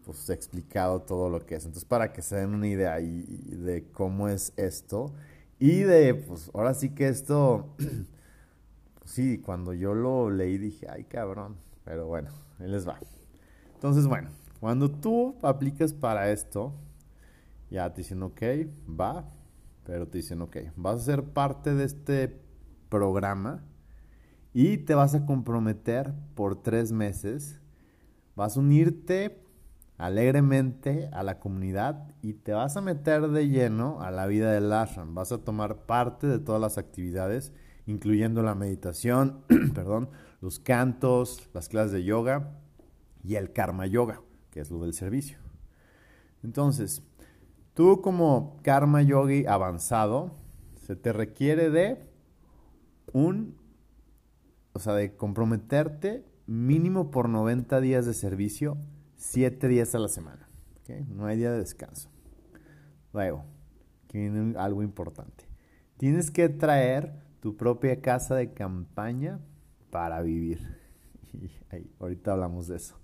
pues 0.05 0.29
explicado 0.29 1.01
todo 1.01 1.29
lo 1.29 1.45
que 1.45 1.55
es. 1.55 1.65
Entonces, 1.65 1.85
para 1.85 2.13
que 2.13 2.21
se 2.21 2.35
den 2.37 2.53
una 2.53 2.67
idea 2.67 2.93
ahí 2.93 3.23
de 3.47 3.85
cómo 3.91 4.27
es 4.27 4.53
esto 4.57 5.13
y 5.59 5.79
de, 5.81 6.13
pues 6.13 6.51
ahora 6.53 6.73
sí 6.73 6.89
que 6.89 7.07
esto, 7.07 7.73
pues, 7.77 9.11
sí, 9.11 9.37
cuando 9.39 9.73
yo 9.73 9.93
lo 9.93 10.29
leí 10.29 10.57
dije, 10.57 10.87
ay 10.89 11.05
cabrón, 11.05 11.55
pero 11.85 12.07
bueno, 12.07 12.29
ahí 12.59 12.67
les 12.67 12.87
va. 12.87 12.99
Entonces, 13.75 14.07
bueno, 14.07 14.29
cuando 14.59 14.89
tú 14.89 15.35
aplicas 15.41 15.93
para 15.93 16.31
esto, 16.31 16.73
ya 17.69 17.93
te 17.93 18.01
dicen, 18.01 18.23
ok, 18.23 18.41
va, 18.87 19.25
pero 19.85 20.07
te 20.07 20.19
dicen, 20.19 20.41
ok, 20.41 20.57
vas 20.75 21.01
a 21.01 21.03
ser 21.03 21.23
parte 21.23 21.73
de 21.73 21.85
este 21.85 22.39
programa 22.89 23.63
y 24.53 24.77
te 24.77 24.93
vas 24.93 25.15
a 25.15 25.25
comprometer 25.25 26.13
por 26.35 26.61
tres 26.61 26.91
meses. 26.91 27.59
Vas 28.35 28.55
a 28.55 28.59
unirte 28.59 29.42
alegremente 29.97 31.09
a 31.13 31.23
la 31.23 31.39
comunidad 31.39 32.13
y 32.21 32.33
te 32.33 32.53
vas 32.53 32.77
a 32.77 32.81
meter 32.81 33.29
de 33.29 33.47
lleno 33.47 34.01
a 34.01 34.11
la 34.11 34.27
vida 34.27 34.51
del 34.51 34.71
ashram. 34.71 35.13
Vas 35.13 35.31
a 35.31 35.39
tomar 35.39 35.85
parte 35.85 36.27
de 36.27 36.39
todas 36.39 36.59
las 36.59 36.77
actividades, 36.77 37.53
incluyendo 37.85 38.41
la 38.41 38.55
meditación, 38.55 39.43
perdón, 39.73 40.09
los 40.41 40.59
cantos, 40.59 41.49
las 41.53 41.69
clases 41.69 41.91
de 41.91 42.03
yoga 42.03 42.59
y 43.23 43.35
el 43.35 43.53
karma 43.53 43.85
yoga, 43.85 44.21
que 44.51 44.59
es 44.59 44.71
lo 44.71 44.79
del 44.79 44.93
servicio. 44.93 45.37
Entonces, 46.43 47.03
tú 47.73 48.01
como 48.01 48.59
karma 48.63 49.01
yogi 49.01 49.45
avanzado, 49.45 50.35
se 50.75 50.95
te 50.95 51.13
requiere 51.13 51.69
de 51.69 51.97
un, 53.13 53.55
o 54.73 54.79
sea, 54.79 54.93
de 54.93 55.15
comprometerte 55.15 56.25
mínimo 56.45 57.09
por 57.09 57.29
90 57.29 57.79
días 57.79 58.05
de 58.05 58.13
servicio 58.13 58.77
siete 59.23 59.69
días 59.69 59.95
a 59.95 59.99
la 59.99 60.09
semana. 60.09 60.49
No 61.07 61.25
hay 61.25 61.37
día 61.37 61.51
de 61.51 61.59
descanso. 61.59 62.09
Luego, 63.13 63.45
que 64.09 64.19
viene 64.19 64.57
algo 64.59 64.83
importante. 64.83 65.45
Tienes 65.97 66.29
que 66.29 66.49
traer 66.49 67.13
tu 67.39 67.55
propia 67.55 68.01
casa 68.01 68.35
de 68.35 68.53
campaña 68.53 69.39
para 69.89 70.21
vivir. 70.21 70.59
Y 71.73 71.89
ahorita 71.99 72.33
hablamos 72.33 72.67
de 72.67 72.75
eso. 72.75 72.99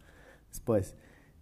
Después, 0.49 0.95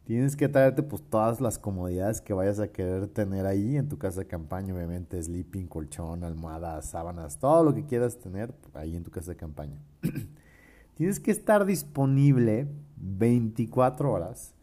tienes 0.05 0.37
que 0.37 0.47
traerte 0.47 0.83
pues 0.83 1.03
todas 1.03 1.41
las 1.41 1.59
comodidades 1.59 2.21
que 2.21 2.33
vayas 2.33 2.61
a 2.61 2.69
querer 2.69 3.07
tener 3.07 3.45
ahí 3.45 3.75
en 3.75 3.89
tu 3.89 3.97
casa 3.97 4.21
de 4.21 4.27
campaña, 4.27 4.73
obviamente 4.73 5.21
sleeping, 5.21 5.67
colchón, 5.67 6.23
almohadas, 6.23 6.85
sábanas, 6.85 7.39
todo 7.39 7.65
lo 7.65 7.75
que 7.75 7.85
quieras 7.85 8.19
tener 8.19 8.53
ahí 8.73 8.95
en 8.95 9.03
tu 9.03 9.11
casa 9.11 9.31
de 9.31 9.37
campaña. 9.37 9.81
tienes 10.95 11.19
que 11.19 11.31
estar 11.31 11.65
disponible 11.65 12.69
24 12.95 14.09
horas 14.09 14.53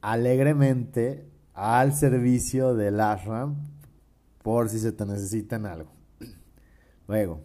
alegremente 0.00 1.28
al 1.54 1.94
servicio 1.94 2.74
del 2.74 3.00
ashram 3.00 3.56
por 4.42 4.68
si 4.68 4.78
se 4.78 4.92
te 4.92 5.04
necesita 5.04 5.56
en 5.56 5.66
algo. 5.66 5.92
Luego, 7.08 7.40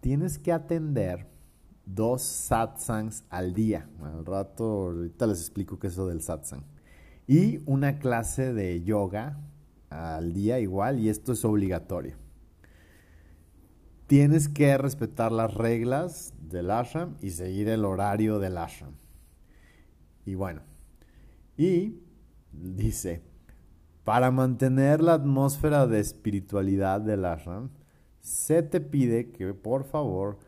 tienes 0.00 0.38
que 0.38 0.52
atender 0.52 1.26
dos 1.86 2.22
satsangs 2.22 3.24
al 3.30 3.54
día. 3.54 3.88
Al 4.02 4.26
rato, 4.26 4.64
ahorita 4.64 5.26
les 5.26 5.40
explico 5.40 5.78
qué 5.78 5.86
es 5.86 5.94
eso 5.94 6.06
del 6.06 6.20
satsang. 6.20 6.64
Y 7.26 7.62
una 7.66 7.98
clase 7.98 8.52
de 8.52 8.82
yoga 8.82 9.40
al 9.88 10.32
día 10.32 10.58
igual, 10.60 10.98
y 10.98 11.08
esto 11.08 11.32
es 11.32 11.44
obligatorio. 11.44 12.16
Tienes 14.06 14.48
que 14.48 14.76
respetar 14.78 15.32
las 15.32 15.54
reglas 15.54 16.34
del 16.40 16.70
ashram 16.70 17.16
y 17.20 17.30
seguir 17.30 17.68
el 17.68 17.84
horario 17.84 18.38
del 18.38 18.58
ashram. 18.58 18.92
Y 20.24 20.34
bueno, 20.34 20.62
y 21.56 22.00
dice, 22.52 23.22
para 24.04 24.30
mantener 24.30 25.02
la 25.02 25.14
atmósfera 25.14 25.86
de 25.86 26.00
espiritualidad 26.00 27.00
del 27.00 27.24
ashram, 27.24 27.70
se 28.20 28.62
te 28.62 28.80
pide 28.80 29.30
que 29.30 29.54
por 29.54 29.84
favor 29.84 30.38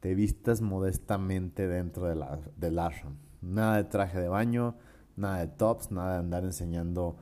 te 0.00 0.14
vistas 0.14 0.60
modestamente 0.60 1.68
dentro 1.68 2.06
de 2.06 2.16
la, 2.16 2.40
del 2.56 2.78
ashram. 2.78 3.16
Nada 3.40 3.76
de 3.76 3.84
traje 3.84 4.20
de 4.20 4.28
baño, 4.28 4.76
nada 5.16 5.38
de 5.38 5.48
tops, 5.48 5.90
nada 5.90 6.14
de 6.14 6.18
andar 6.18 6.44
enseñando 6.44 7.16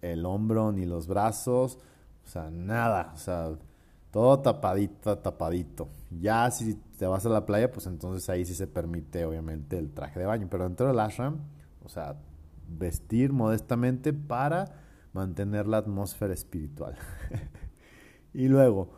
el 0.00 0.26
hombro 0.26 0.72
ni 0.72 0.84
los 0.84 1.06
brazos, 1.06 1.78
o 2.24 2.28
sea, 2.28 2.50
nada, 2.50 3.12
o 3.14 3.18
sea, 3.18 3.56
todo 4.10 4.40
tapadito, 4.40 5.18
tapadito. 5.18 5.88
Ya 6.10 6.50
si 6.50 6.74
te 6.98 7.06
vas 7.06 7.24
a 7.24 7.30
la 7.30 7.46
playa, 7.46 7.70
pues 7.70 7.86
entonces 7.86 8.28
ahí 8.28 8.44
sí 8.44 8.54
se 8.54 8.66
permite 8.66 9.24
obviamente 9.24 9.78
el 9.78 9.92
traje 9.92 10.20
de 10.20 10.26
baño, 10.26 10.48
pero 10.50 10.64
dentro 10.64 10.86
del 10.86 11.00
ashram, 11.00 11.38
o 11.84 11.88
sea, 11.88 12.16
vestir 12.78 13.32
modestamente 13.32 14.12
para 14.12 14.82
mantener 15.12 15.66
la 15.66 15.78
atmósfera 15.78 16.32
espiritual. 16.32 16.96
y 18.34 18.48
luego, 18.48 18.92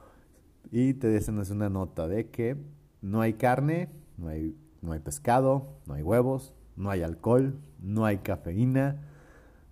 y 0.71 0.95
te 0.95 1.09
dicen 1.09 1.39
es 1.41 1.51
una 1.51 1.69
nota 1.69 2.09
de 2.09 2.31
que 2.31 2.57
no 3.01 3.21
hay 3.21 3.35
carne, 3.35 3.91
no 4.17 4.29
hay, 4.29 4.57
no 4.81 4.93
hay 4.93 5.01
pescado, 5.01 5.81
no 5.87 5.95
hay 5.95 6.03
huevos, 6.03 6.55
no 6.77 6.91
hay 6.91 7.03
alcohol, 7.03 7.59
no 7.81 8.07
hay 8.07 8.19
cafeína, 8.19 9.03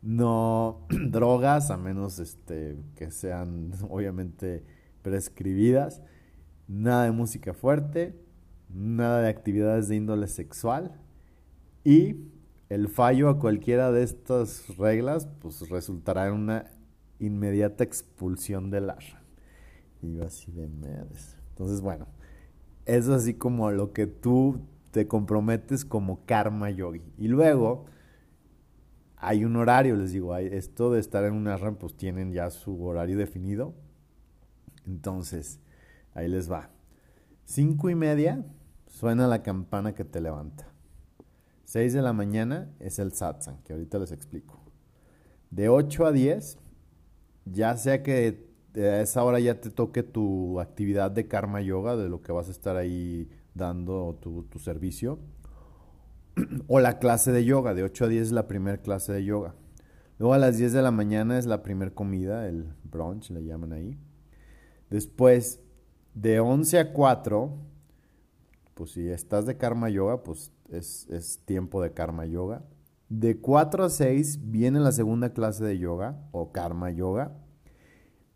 no 0.02 0.86
drogas, 0.90 1.70
a 1.70 1.76
menos 1.76 2.18
este, 2.18 2.76
que 2.96 3.10
sean 3.10 3.72
obviamente 3.88 4.64
prescribidas, 5.02 6.02
nada 6.68 7.04
de 7.04 7.12
música 7.12 7.54
fuerte, 7.54 8.14
nada 8.68 9.20
de 9.20 9.28
actividades 9.28 9.88
de 9.88 9.96
índole 9.96 10.26
sexual 10.28 11.00
y 11.84 12.31
el 12.72 12.88
fallo 12.88 13.28
a 13.28 13.38
cualquiera 13.38 13.92
de 13.92 14.02
estas 14.02 14.76
reglas 14.78 15.28
pues 15.40 15.68
resultará 15.68 16.28
en 16.28 16.32
una 16.32 16.70
inmediata 17.18 17.84
expulsión 17.84 18.70
del 18.70 18.88
arra. 18.88 19.22
Y 20.00 20.14
yo 20.14 20.24
así 20.24 20.50
de 20.52 20.68
medes. 20.68 21.36
Entonces, 21.50 21.82
bueno, 21.82 22.06
es 22.86 23.08
así 23.08 23.34
como 23.34 23.70
lo 23.70 23.92
que 23.92 24.06
tú 24.06 24.60
te 24.90 25.06
comprometes 25.06 25.84
como 25.84 26.24
karma 26.24 26.70
yogi. 26.70 27.02
Y 27.18 27.28
luego 27.28 27.84
hay 29.16 29.44
un 29.44 29.56
horario, 29.56 29.94
les 29.94 30.12
digo, 30.12 30.32
hay, 30.32 30.46
esto 30.46 30.90
de 30.90 31.00
estar 31.00 31.24
en 31.24 31.34
un 31.34 31.48
ashram, 31.48 31.76
pues 31.76 31.94
tienen 31.94 32.32
ya 32.32 32.50
su 32.50 32.82
horario 32.82 33.18
definido. 33.18 33.74
Entonces, 34.86 35.60
ahí 36.14 36.26
les 36.26 36.50
va. 36.50 36.70
Cinco 37.44 37.90
y 37.90 37.94
media 37.94 38.44
suena 38.86 39.28
la 39.28 39.42
campana 39.42 39.94
que 39.94 40.04
te 40.04 40.22
levanta. 40.22 40.72
6 41.72 41.94
de 41.94 42.02
la 42.02 42.12
mañana 42.12 42.70
es 42.80 42.98
el 42.98 43.14
satsang, 43.14 43.62
que 43.62 43.72
ahorita 43.72 43.98
les 43.98 44.12
explico. 44.12 44.60
De 45.50 45.70
8 45.70 46.04
a 46.04 46.12
10, 46.12 46.58
ya 47.46 47.74
sea 47.78 48.02
que 48.02 48.46
a 48.76 49.00
esa 49.00 49.24
hora 49.24 49.40
ya 49.40 49.58
te 49.58 49.70
toque 49.70 50.02
tu 50.02 50.60
actividad 50.60 51.10
de 51.10 51.28
karma 51.28 51.62
yoga, 51.62 51.96
de 51.96 52.10
lo 52.10 52.20
que 52.20 52.30
vas 52.30 52.48
a 52.48 52.50
estar 52.50 52.76
ahí 52.76 53.30
dando 53.54 54.18
tu, 54.20 54.42
tu 54.50 54.58
servicio, 54.58 55.18
o 56.68 56.78
la 56.78 56.98
clase 56.98 57.32
de 57.32 57.46
yoga, 57.46 57.72
de 57.72 57.84
8 57.84 58.04
a 58.04 58.08
10 58.08 58.22
es 58.22 58.32
la 58.32 58.46
primera 58.46 58.76
clase 58.76 59.14
de 59.14 59.24
yoga. 59.24 59.54
Luego 60.18 60.34
a 60.34 60.38
las 60.38 60.58
10 60.58 60.74
de 60.74 60.82
la 60.82 60.90
mañana 60.90 61.38
es 61.38 61.46
la 61.46 61.62
primera 61.62 61.90
comida, 61.90 62.48
el 62.48 62.66
brunch 62.84 63.30
le 63.30 63.44
llaman 63.44 63.72
ahí. 63.72 63.98
Después, 64.90 65.62
de 66.12 66.38
11 66.38 66.78
a 66.78 66.92
4, 66.92 67.50
pues 68.74 68.90
si 68.90 69.08
estás 69.08 69.46
de 69.46 69.56
karma 69.56 69.88
yoga, 69.88 70.22
pues 70.22 70.52
es, 70.72 71.40
tiempo 71.44 71.82
de 71.82 71.92
karma 71.92 72.26
yoga. 72.26 72.64
De 73.08 73.38
4 73.38 73.84
a 73.84 73.90
6 73.90 74.50
viene 74.50 74.80
la 74.80 74.92
segunda 74.92 75.32
clase 75.32 75.64
de 75.64 75.78
yoga 75.78 76.28
o 76.32 76.52
karma 76.52 76.90
yoga. 76.90 77.36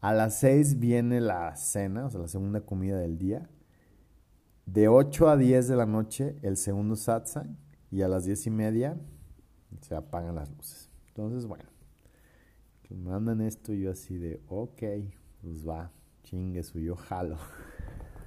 A 0.01 0.13
las 0.13 0.39
6 0.41 0.79
viene 0.79 1.21
la 1.21 1.57
cena, 1.57 2.07
o 2.07 2.11
sea, 2.11 2.21
la 2.21 2.29
segunda 2.29 2.61
comida 2.61 2.99
del 2.99 3.19
día. 3.19 3.49
De 4.67 4.89
8 4.89 5.29
a 5.29 5.37
10 5.37 5.69
de 5.69 5.77
la 5.77 5.87
noche 5.87 6.37
el 6.43 6.57
segundo 6.57 6.97
satsang. 6.97 7.57
Y 7.91 8.03
a 8.03 8.09
las 8.09 8.25
10 8.25 8.49
y 8.49 8.51
media 8.51 9.01
se 9.81 9.95
apagan 9.95 10.35
las 10.35 10.51
luces. 10.51 10.91
Entonces, 11.09 11.47
bueno, 11.47 11.65
que 12.83 12.95
mandan 12.95 13.41
esto 13.41 13.73
y 13.73 13.83
yo 13.83 13.91
así 13.91 14.19
de, 14.19 14.43
ok, 14.49 14.83
pues 15.41 15.67
va, 15.67 15.91
chingue 16.25 16.63
su, 16.63 16.81
yo 16.81 16.97
jalo. 16.97 17.39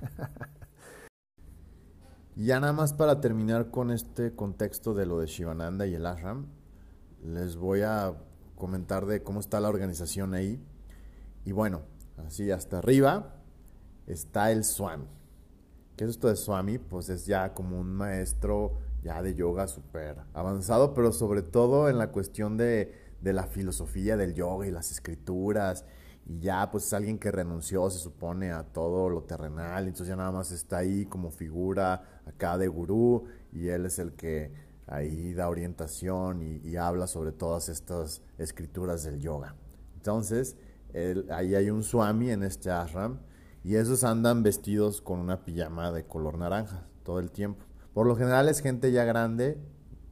Ya 2.41 2.61
nada 2.61 2.71
más 2.71 2.93
para 2.93 3.19
terminar 3.19 3.69
con 3.69 3.91
este 3.91 4.33
contexto 4.33 4.93
de 4.93 5.05
lo 5.05 5.19
de 5.19 5.27
Shivananda 5.27 5.85
y 5.85 5.95
el 5.95 6.05
ashram, 6.05 6.45
les 7.21 7.57
voy 7.57 7.81
a 7.81 8.13
comentar 8.55 9.05
de 9.07 9.21
cómo 9.23 9.41
está 9.41 9.59
la 9.59 9.67
organización 9.67 10.33
ahí. 10.33 10.57
Y 11.43 11.51
bueno, 11.51 11.81
así 12.25 12.49
hasta 12.49 12.77
arriba 12.77 13.35
está 14.07 14.53
el 14.53 14.63
Swami. 14.63 15.03
¿Qué 15.97 16.05
es 16.05 16.11
esto 16.11 16.29
de 16.29 16.37
Swami? 16.37 16.77
Pues 16.77 17.09
es 17.09 17.25
ya 17.25 17.53
como 17.53 17.77
un 17.77 17.93
maestro 17.93 18.77
ya 19.03 19.21
de 19.21 19.35
yoga 19.35 19.67
súper 19.67 20.19
avanzado, 20.33 20.93
pero 20.93 21.11
sobre 21.11 21.41
todo 21.41 21.89
en 21.89 21.97
la 21.97 22.13
cuestión 22.13 22.55
de, 22.55 22.93
de 23.19 23.33
la 23.33 23.47
filosofía 23.47 24.15
del 24.15 24.33
yoga 24.33 24.65
y 24.65 24.71
las 24.71 24.91
escrituras 24.91 25.83
y 26.29 26.39
ya 26.41 26.69
pues 26.69 26.85
es 26.85 26.93
alguien 26.93 27.17
que 27.17 27.31
renunció, 27.31 27.89
se 27.89 27.97
supone, 27.97 28.51
a 28.51 28.63
todo 28.63 29.09
lo 29.09 29.23
terrenal, 29.23 29.87
entonces 29.87 30.09
ya 30.09 30.15
nada 30.15 30.31
más 30.31 30.51
está 30.51 30.77
ahí 30.77 31.07
como 31.07 31.31
figura 31.31 32.21
acá 32.27 32.55
de 32.59 32.67
gurú 32.67 33.23
y 33.51 33.69
él 33.69 33.87
es 33.87 33.97
el 33.97 34.13
que 34.13 34.53
ahí 34.85 35.33
da 35.33 35.49
orientación 35.49 36.43
y, 36.43 36.75
habla 36.75 37.07
sobre 37.07 37.31
todas 37.31 37.67
estas 37.67 38.21
escrituras 38.37 39.03
del 39.03 39.19
yoga. 39.19 39.55
Entonces, 39.95 40.55
ahí 41.31 41.55
hay 41.55 41.71
un 41.71 41.81
swami 41.81 42.29
en 42.29 42.43
este 42.43 42.69
ashram 42.69 43.21
y 43.63 43.75
esos 43.75 44.03
andan 44.03 44.43
vestidos 44.43 45.01
con 45.01 45.19
una 45.19 45.43
pijama 45.43 45.91
de 45.91 46.05
color 46.05 46.37
naranja 46.37 46.85
todo 47.03 47.19
el 47.19 47.31
tiempo. 47.31 47.65
Por 47.91 48.05
lo 48.05 48.15
general 48.15 48.49
es 48.49 48.61
gente 48.61 48.91
ya 48.91 49.03
grande, 49.03 49.57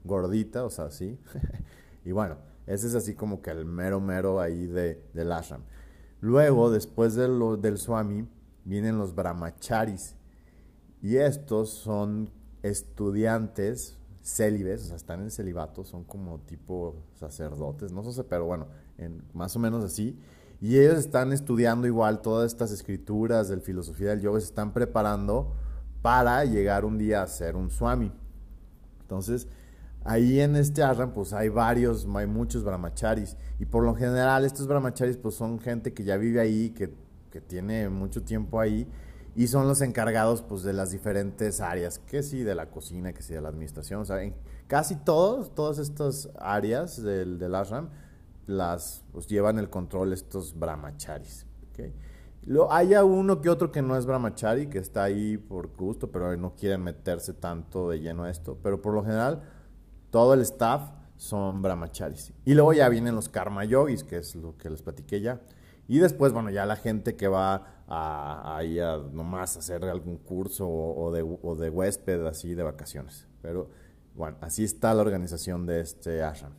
gordita, 0.04 0.66
o 0.66 0.72
sea, 0.72 0.86
así. 0.86 1.20
y 2.04 2.12
bueno, 2.12 2.38
ese 2.66 2.88
es 2.88 2.96
así 2.96 3.14
como 3.14 3.44
que 3.44 3.52
el 3.52 3.66
mero 3.66 4.00
mero 4.00 4.40
ahí 4.40 4.66
de, 4.66 5.04
del 5.14 5.32
ashram. 5.32 5.62
Luego, 6.22 6.72
después 6.72 7.16
de 7.16 7.28
lo, 7.28 7.58
del 7.58 7.78
Swami, 7.78 8.28
vienen 8.66 8.98
los 8.98 9.14
brahmacharis. 9.14 10.16
Y 11.02 11.18
estos 11.18 11.70
son 11.70 12.30
estudiantes 12.64 13.98
célibes, 14.24 14.84
o 14.84 14.88
sea, 14.88 14.96
están 14.98 15.22
en 15.22 15.32
celibato, 15.32 15.86
son 15.86 16.04
como 16.04 16.40
tipo 16.40 16.96
sacerdotes, 17.14 17.94
no 17.94 18.04
sé, 18.12 18.24
pero 18.26 18.46
bueno, 18.46 18.68
más 19.34 19.56
o 19.56 19.60
menos 19.60 19.84
así. 19.84 20.20
Y 20.60 20.78
ellos 20.80 20.98
están 20.98 21.32
estudiando 21.32 21.88
igual 21.88 22.22
todas 22.22 22.52
estas 22.52 22.72
escrituras 22.72 23.48
del 23.48 23.62
filosofía 23.62 24.10
del 24.10 24.22
yoga, 24.22 24.40
se 24.40 24.48
están 24.48 24.74
preparando 24.74 25.54
para 26.02 26.44
llegar 26.46 26.84
un 26.84 26.98
día 26.98 27.22
a 27.22 27.28
ser 27.28 27.56
un 27.56 27.70
swami. 27.70 28.12
Entonces, 29.02 29.48
Ahí 30.08 30.40
en 30.40 30.56
este 30.56 30.84
ashram 30.84 31.12
pues 31.12 31.34
hay 31.34 31.50
varios, 31.50 32.08
hay 32.16 32.28
muchos 32.28 32.64
brahmacharis 32.64 33.36
y 33.60 33.66
por 33.66 33.84
lo 33.84 33.94
general 33.94 34.46
estos 34.46 34.66
brahmacharis 34.66 35.18
pues 35.18 35.36
son 35.36 35.60
gente 35.60 35.94
que 35.94 36.06
ya 36.06 36.16
vive 36.16 36.40
ahí, 36.40 36.70
que, 36.70 36.94
que 37.30 37.42
tiene 37.42 37.90
mucho 37.90 38.24
tiempo 38.24 38.62
ahí 38.62 38.88
y 39.36 39.48
son 39.48 39.68
los 39.68 39.82
encargados 39.82 40.42
pues 40.42 40.64
de 40.64 40.72
las 40.72 40.92
diferentes 40.92 41.60
áreas, 41.60 42.00
que 42.00 42.24
sí 42.24 42.44
de 42.44 42.56
la 42.56 42.72
cocina, 42.72 43.12
que 43.12 43.22
sí 43.22 43.34
de 43.34 43.42
la 43.42 43.50
administración, 43.50 44.02
o 44.02 44.34
casi 44.68 44.96
todos, 44.96 45.54
todas 45.54 45.78
estas 45.78 46.30
áreas 46.40 47.04
del, 47.04 47.38
del 47.38 47.54
ashram 47.54 47.90
las 48.46 49.04
pues, 49.12 49.28
llevan 49.28 49.60
el 49.60 49.70
control 49.70 50.14
estos 50.14 50.58
brahmacharis. 50.58 51.46
¿okay? 51.72 51.94
Lo, 52.46 52.72
hay 52.72 52.96
uno 52.96 53.42
que 53.42 53.50
otro 53.50 53.74
que 53.74 53.82
no 53.82 53.98
es 53.98 54.06
brahmachari, 54.06 54.68
que 54.68 54.80
está 54.80 55.04
ahí 55.04 55.38
por 55.38 55.68
gusto, 55.76 56.10
pero 56.10 56.36
no 56.38 56.56
quiere 56.56 56.78
meterse 56.78 57.34
tanto 57.34 57.90
de 57.90 58.00
lleno 58.00 58.24
a 58.24 58.30
esto, 58.30 58.58
pero 58.64 58.82
por 58.82 58.94
lo 58.94 59.04
general 59.04 59.44
todo 60.10 60.34
el 60.34 60.42
staff 60.42 60.92
son 61.18 61.62
brahmacharis. 61.62 62.32
Y 62.46 62.54
luego 62.54 62.74
ya 62.74 62.90
vienen 62.90 63.16
los 63.16 63.30
karma 63.30 63.66
yogis, 63.66 64.04
que 64.04 64.18
es 64.18 64.36
lo 64.36 64.58
que 64.58 64.70
les 64.70 64.82
platiqué 64.82 65.22
ya. 65.22 65.42
Y 65.88 66.00
después, 66.00 66.34
bueno, 66.34 66.50
ya 66.50 66.66
la 66.66 66.76
gente 66.76 67.16
que 67.16 67.28
va 67.28 67.84
a, 67.88 68.60
a 68.60 68.98
nomás 69.12 69.58
hacer 69.58 69.86
algún 69.86 70.18
curso 70.18 70.68
o, 70.68 71.12
de, 71.12 71.22
o, 71.22 71.54
huésped, 71.54 72.26
así 72.26 72.54
de 72.54 72.64
vacaciones. 72.64 73.28
Pero 73.42 73.70
bueno, 74.16 74.38
así 74.42 74.64
está 74.64 74.94
la 74.94 75.02
organización 75.02 75.66
de 75.66 75.82
este 75.82 76.24
ashram. 76.24 76.54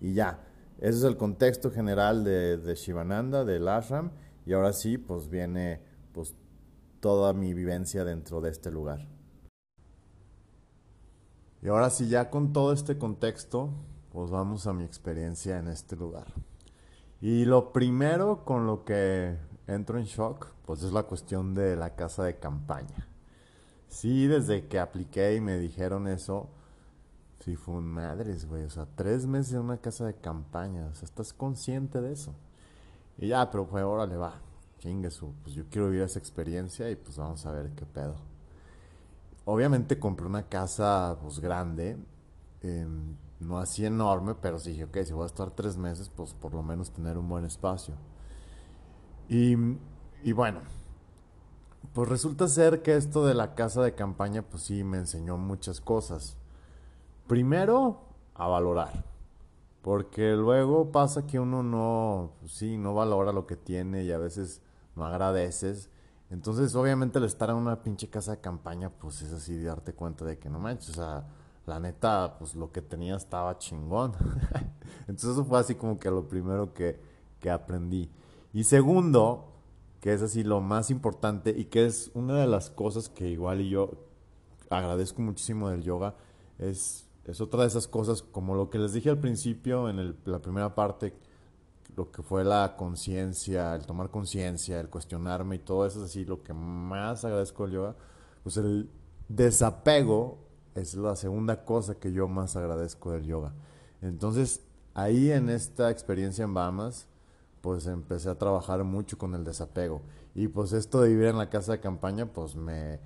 Y 0.00 0.12
ya, 0.12 0.40
ese 0.78 0.98
es 0.98 1.04
el 1.04 1.16
contexto 1.16 1.70
general 1.70 2.22
de, 2.22 2.58
de 2.58 2.74
Shivananda, 2.74 3.44
del 3.44 3.66
ashram. 3.66 4.10
Y 4.44 4.52
ahora 4.52 4.72
sí, 4.72 4.98
pues 4.98 5.28
viene 5.28 5.80
pues 6.12 6.34
toda 7.00 7.32
mi 7.32 7.54
vivencia 7.54 8.04
dentro 8.04 8.40
de 8.40 8.50
este 8.50 8.70
lugar. 8.70 9.15
Y 11.62 11.68
ahora 11.68 11.90
sí, 11.90 12.08
ya 12.08 12.30
con 12.30 12.52
todo 12.52 12.72
este 12.72 12.98
contexto, 12.98 13.70
pues 14.12 14.30
vamos 14.30 14.66
a 14.66 14.72
mi 14.72 14.84
experiencia 14.84 15.58
en 15.58 15.68
este 15.68 15.96
lugar. 15.96 16.26
Y 17.20 17.44
lo 17.44 17.72
primero 17.72 18.44
con 18.44 18.66
lo 18.66 18.84
que 18.84 19.36
entro 19.66 19.98
en 19.98 20.04
shock, 20.04 20.48
pues 20.64 20.82
es 20.82 20.92
la 20.92 21.04
cuestión 21.04 21.54
de 21.54 21.76
la 21.76 21.94
casa 21.96 22.24
de 22.24 22.38
campaña. 22.38 23.08
Sí, 23.88 24.26
desde 24.26 24.66
que 24.66 24.78
apliqué 24.78 25.34
y 25.34 25.40
me 25.40 25.58
dijeron 25.58 26.08
eso, 26.08 26.48
sí 27.40 27.56
fue 27.56 27.76
un 27.76 27.86
madres, 27.86 28.46
güey. 28.46 28.64
O 28.64 28.70
sea, 28.70 28.86
tres 28.94 29.26
meses 29.26 29.54
en 29.54 29.60
una 29.60 29.78
casa 29.78 30.04
de 30.04 30.14
campaña. 30.14 30.86
O 30.86 30.94
sea, 30.94 31.06
estás 31.06 31.32
consciente 31.32 32.00
de 32.00 32.12
eso. 32.12 32.34
Y 33.18 33.28
ya, 33.28 33.50
pero 33.50 33.66
fue, 33.66 33.82
órale, 33.82 34.16
va. 34.16 34.34
Chingue 34.78 35.08
pues 35.42 35.54
yo 35.54 35.64
quiero 35.70 35.88
vivir 35.88 36.02
esa 36.02 36.18
experiencia 36.18 36.90
y 36.90 36.96
pues 36.96 37.16
vamos 37.16 37.46
a 37.46 37.52
ver 37.52 37.70
qué 37.70 37.86
pedo. 37.86 38.16
Obviamente 39.46 39.98
compré 39.98 40.26
una 40.26 40.48
casa 40.48 41.16
pues 41.22 41.38
grande, 41.40 41.96
em, 42.62 43.16
no 43.40 43.58
así 43.58 43.86
enorme, 43.86 44.34
pero 44.34 44.58
sí 44.58 44.72
dije, 44.72 44.84
ok, 44.84 44.98
si 45.04 45.12
voy 45.12 45.22
a 45.22 45.26
estar 45.26 45.52
tres 45.52 45.76
meses, 45.76 46.10
pues 46.10 46.34
por 46.34 46.52
lo 46.52 46.62
menos 46.64 46.90
tener 46.90 47.16
un 47.16 47.28
buen 47.28 47.44
espacio. 47.44 47.94
Y, 49.28 49.56
y 50.24 50.32
bueno, 50.32 50.60
pues 51.94 52.08
resulta 52.08 52.48
ser 52.48 52.82
que 52.82 52.96
esto 52.96 53.24
de 53.24 53.34
la 53.34 53.54
casa 53.54 53.82
de 53.82 53.94
campaña, 53.94 54.42
pues 54.42 54.64
sí, 54.64 54.84
me 54.84 54.98
enseñó 54.98 55.38
muchas 55.38 55.80
cosas. 55.80 56.36
Primero, 57.28 58.00
a 58.34 58.48
valorar. 58.48 59.04
Porque 59.80 60.32
luego 60.32 60.90
pasa 60.90 61.26
que 61.26 61.38
uno 61.38 61.62
no, 61.62 62.32
pues 62.40 62.52
sí, 62.52 62.76
no 62.78 62.94
valora 62.94 63.32
lo 63.32 63.46
que 63.46 63.56
tiene 63.56 64.02
y 64.02 64.10
a 64.10 64.18
veces 64.18 64.60
no 64.96 65.06
agradeces. 65.06 65.88
Entonces, 66.30 66.74
obviamente, 66.74 67.18
el 67.18 67.24
estar 67.24 67.50
en 67.50 67.56
una 67.56 67.82
pinche 67.82 68.08
casa 68.08 68.32
de 68.32 68.40
campaña, 68.40 68.90
pues 68.90 69.22
es 69.22 69.32
así 69.32 69.54
de 69.54 69.64
darte 69.64 69.92
cuenta 69.92 70.24
de 70.24 70.38
que 70.38 70.50
no 70.50 70.58
manches, 70.58 70.90
o 70.90 70.94
sea, 70.94 71.26
la 71.66 71.80
neta, 71.80 72.36
pues 72.38 72.54
lo 72.54 72.72
que 72.72 72.82
tenía 72.82 73.16
estaba 73.16 73.58
chingón. 73.58 74.12
Entonces, 75.08 75.30
eso 75.30 75.44
fue 75.44 75.58
así 75.58 75.74
como 75.74 75.98
que 75.98 76.10
lo 76.10 76.28
primero 76.28 76.74
que, 76.74 77.00
que 77.40 77.50
aprendí. 77.50 78.10
Y 78.52 78.64
segundo, 78.64 79.52
que 80.00 80.12
es 80.12 80.22
así 80.22 80.42
lo 80.42 80.60
más 80.60 80.90
importante 80.90 81.54
y 81.56 81.66
que 81.66 81.86
es 81.86 82.10
una 82.14 82.40
de 82.40 82.46
las 82.46 82.70
cosas 82.70 83.08
que 83.08 83.28
igual 83.28 83.60
yo 83.62 83.90
agradezco 84.70 85.22
muchísimo 85.22 85.68
del 85.68 85.82
yoga, 85.82 86.14
es, 86.58 87.08
es 87.24 87.40
otra 87.40 87.62
de 87.62 87.68
esas 87.68 87.86
cosas, 87.88 88.22
como 88.22 88.54
lo 88.54 88.70
que 88.70 88.78
les 88.78 88.92
dije 88.92 89.10
al 89.10 89.18
principio 89.18 89.88
en 89.88 89.98
el, 89.98 90.16
la 90.24 90.40
primera 90.40 90.74
parte, 90.74 91.14
lo 91.96 92.10
que 92.10 92.22
fue 92.22 92.44
la 92.44 92.76
conciencia, 92.76 93.74
el 93.74 93.86
tomar 93.86 94.10
conciencia, 94.10 94.78
el 94.80 94.90
cuestionarme 94.90 95.56
y 95.56 95.58
todo 95.60 95.86
eso 95.86 96.00
es 96.00 96.10
así, 96.10 96.24
lo 96.24 96.42
que 96.42 96.52
más 96.52 97.24
agradezco 97.24 97.64
del 97.64 97.72
yoga, 97.72 97.96
pues 98.42 98.58
el 98.58 98.90
desapego 99.28 100.38
es 100.74 100.94
la 100.94 101.16
segunda 101.16 101.64
cosa 101.64 101.94
que 101.94 102.12
yo 102.12 102.28
más 102.28 102.54
agradezco 102.54 103.12
del 103.12 103.24
yoga. 103.24 103.54
Entonces, 104.02 104.60
ahí 104.92 105.30
en 105.32 105.48
esta 105.48 105.90
experiencia 105.90 106.44
en 106.44 106.52
Bahamas, 106.52 107.08
pues 107.62 107.86
empecé 107.86 108.28
a 108.28 108.38
trabajar 108.38 108.84
mucho 108.84 109.16
con 109.16 109.34
el 109.34 109.42
desapego. 109.42 110.02
Y 110.34 110.48
pues 110.48 110.72
esto 110.72 111.00
de 111.00 111.08
vivir 111.08 111.26
en 111.28 111.38
la 111.38 111.48
casa 111.48 111.72
de 111.72 111.80
campaña, 111.80 112.26
pues 112.26 112.54
me, 112.54 113.00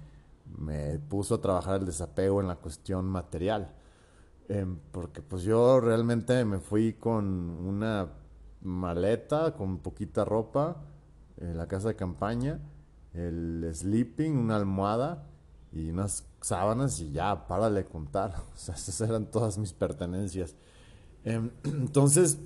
me 0.58 0.98
puso 0.98 1.36
a 1.36 1.40
trabajar 1.40 1.80
el 1.80 1.86
desapego 1.86 2.40
en 2.40 2.48
la 2.48 2.56
cuestión 2.56 3.06
material. 3.06 3.72
Em, 4.48 4.76
porque 4.90 5.22
pues 5.22 5.42
yo 5.44 5.78
realmente 5.80 6.44
me 6.44 6.58
fui 6.58 6.94
con 6.94 7.24
una 7.64 8.08
maleta 8.62 9.54
con 9.54 9.78
poquita 9.78 10.24
ropa, 10.24 10.82
en 11.38 11.56
la 11.56 11.66
casa 11.66 11.88
de 11.88 11.96
campaña, 11.96 12.60
el 13.14 13.68
sleeping, 13.72 14.36
una 14.36 14.56
almohada 14.56 15.26
y 15.72 15.90
unas 15.90 16.26
sábanas 16.40 17.00
y 17.00 17.12
ya, 17.12 17.46
párale 17.46 17.84
contar. 17.84 18.34
O 18.54 18.56
sea, 18.56 18.74
esas 18.74 19.00
eran 19.00 19.26
todas 19.26 19.58
mis 19.58 19.72
pertenencias. 19.72 20.54
Em, 21.24 21.50
entonces, 21.64 22.38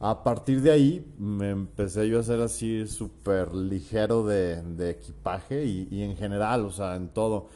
a 0.00 0.22
partir 0.24 0.62
de 0.62 0.70
ahí 0.70 1.14
me 1.18 1.50
empecé 1.50 2.08
yo 2.08 2.18
a 2.18 2.20
hacer 2.20 2.40
así 2.40 2.86
súper 2.86 3.54
ligero 3.54 4.24
de, 4.26 4.90
equipaje 4.90 5.64
y, 5.64 6.02
en 6.02 6.16
general, 6.16 6.64
o 6.64 6.70
sea, 6.70 6.96
en 6.96 7.08
todo. 7.08 7.48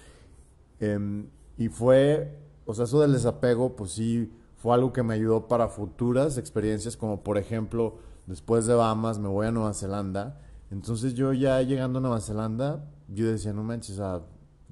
Em, 0.81 1.27
y 1.57 1.69
fue, 1.69 2.39
o 2.67 2.75
sea, 2.75 2.85
eso 2.85 3.01
del 3.01 3.13
desapego, 3.13 3.75
pues 3.75 3.93
sí, 3.93 4.31
fue 4.59 4.75
algo 4.75 4.93
que 4.93 5.03
me 5.03 5.15
ayudó 5.15 5.47
para 5.47 5.69
futuras 5.69 6.37
experiencias, 6.37 6.97
como 6.97 7.23
por 7.23 7.39
ejemplo, 7.39 7.99
después 8.27 8.67
de 8.67 8.75
Bahamas 8.75 9.19
me 9.19 9.29
voy 9.29 9.47
a 9.47 9.53
Nueva 9.53 9.73
Zelanda. 9.73 10.41
Entonces 10.71 11.15
yo 11.15 11.33
ya 11.33 11.63
llegando 11.63 12.01
a 12.01 12.03
Nueva 12.03 12.21
Zelanda, 12.21 12.85
yo 13.09 13.27
decía, 13.31 13.53
no 13.53 13.63
manches, 13.63 14.01
a 14.01 14.23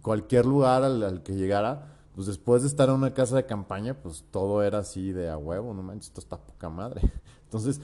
cualquier 0.03 0.45
lugar 0.45 0.83
al, 0.83 1.23
que 1.23 1.35
llegara, 1.35 1.95
pues 2.15 2.27
después 2.27 2.63
de 2.63 2.69
estar 2.69 2.89
en 2.89 2.97
una 2.97 3.15
casa 3.15 3.37
de 3.37 3.47
campaña, 3.47 3.95
pues 3.95 4.25
todo 4.31 4.63
era 4.63 4.79
así 4.79 5.13
de 5.13 5.31
a 5.31 5.39
huevo, 5.39 5.73
no 5.73 5.83
manches, 5.83 6.09
esto 6.09 6.21
está 6.21 6.37
poca 6.37 6.69
madre. 6.69 7.01
Entonces, 7.45 7.81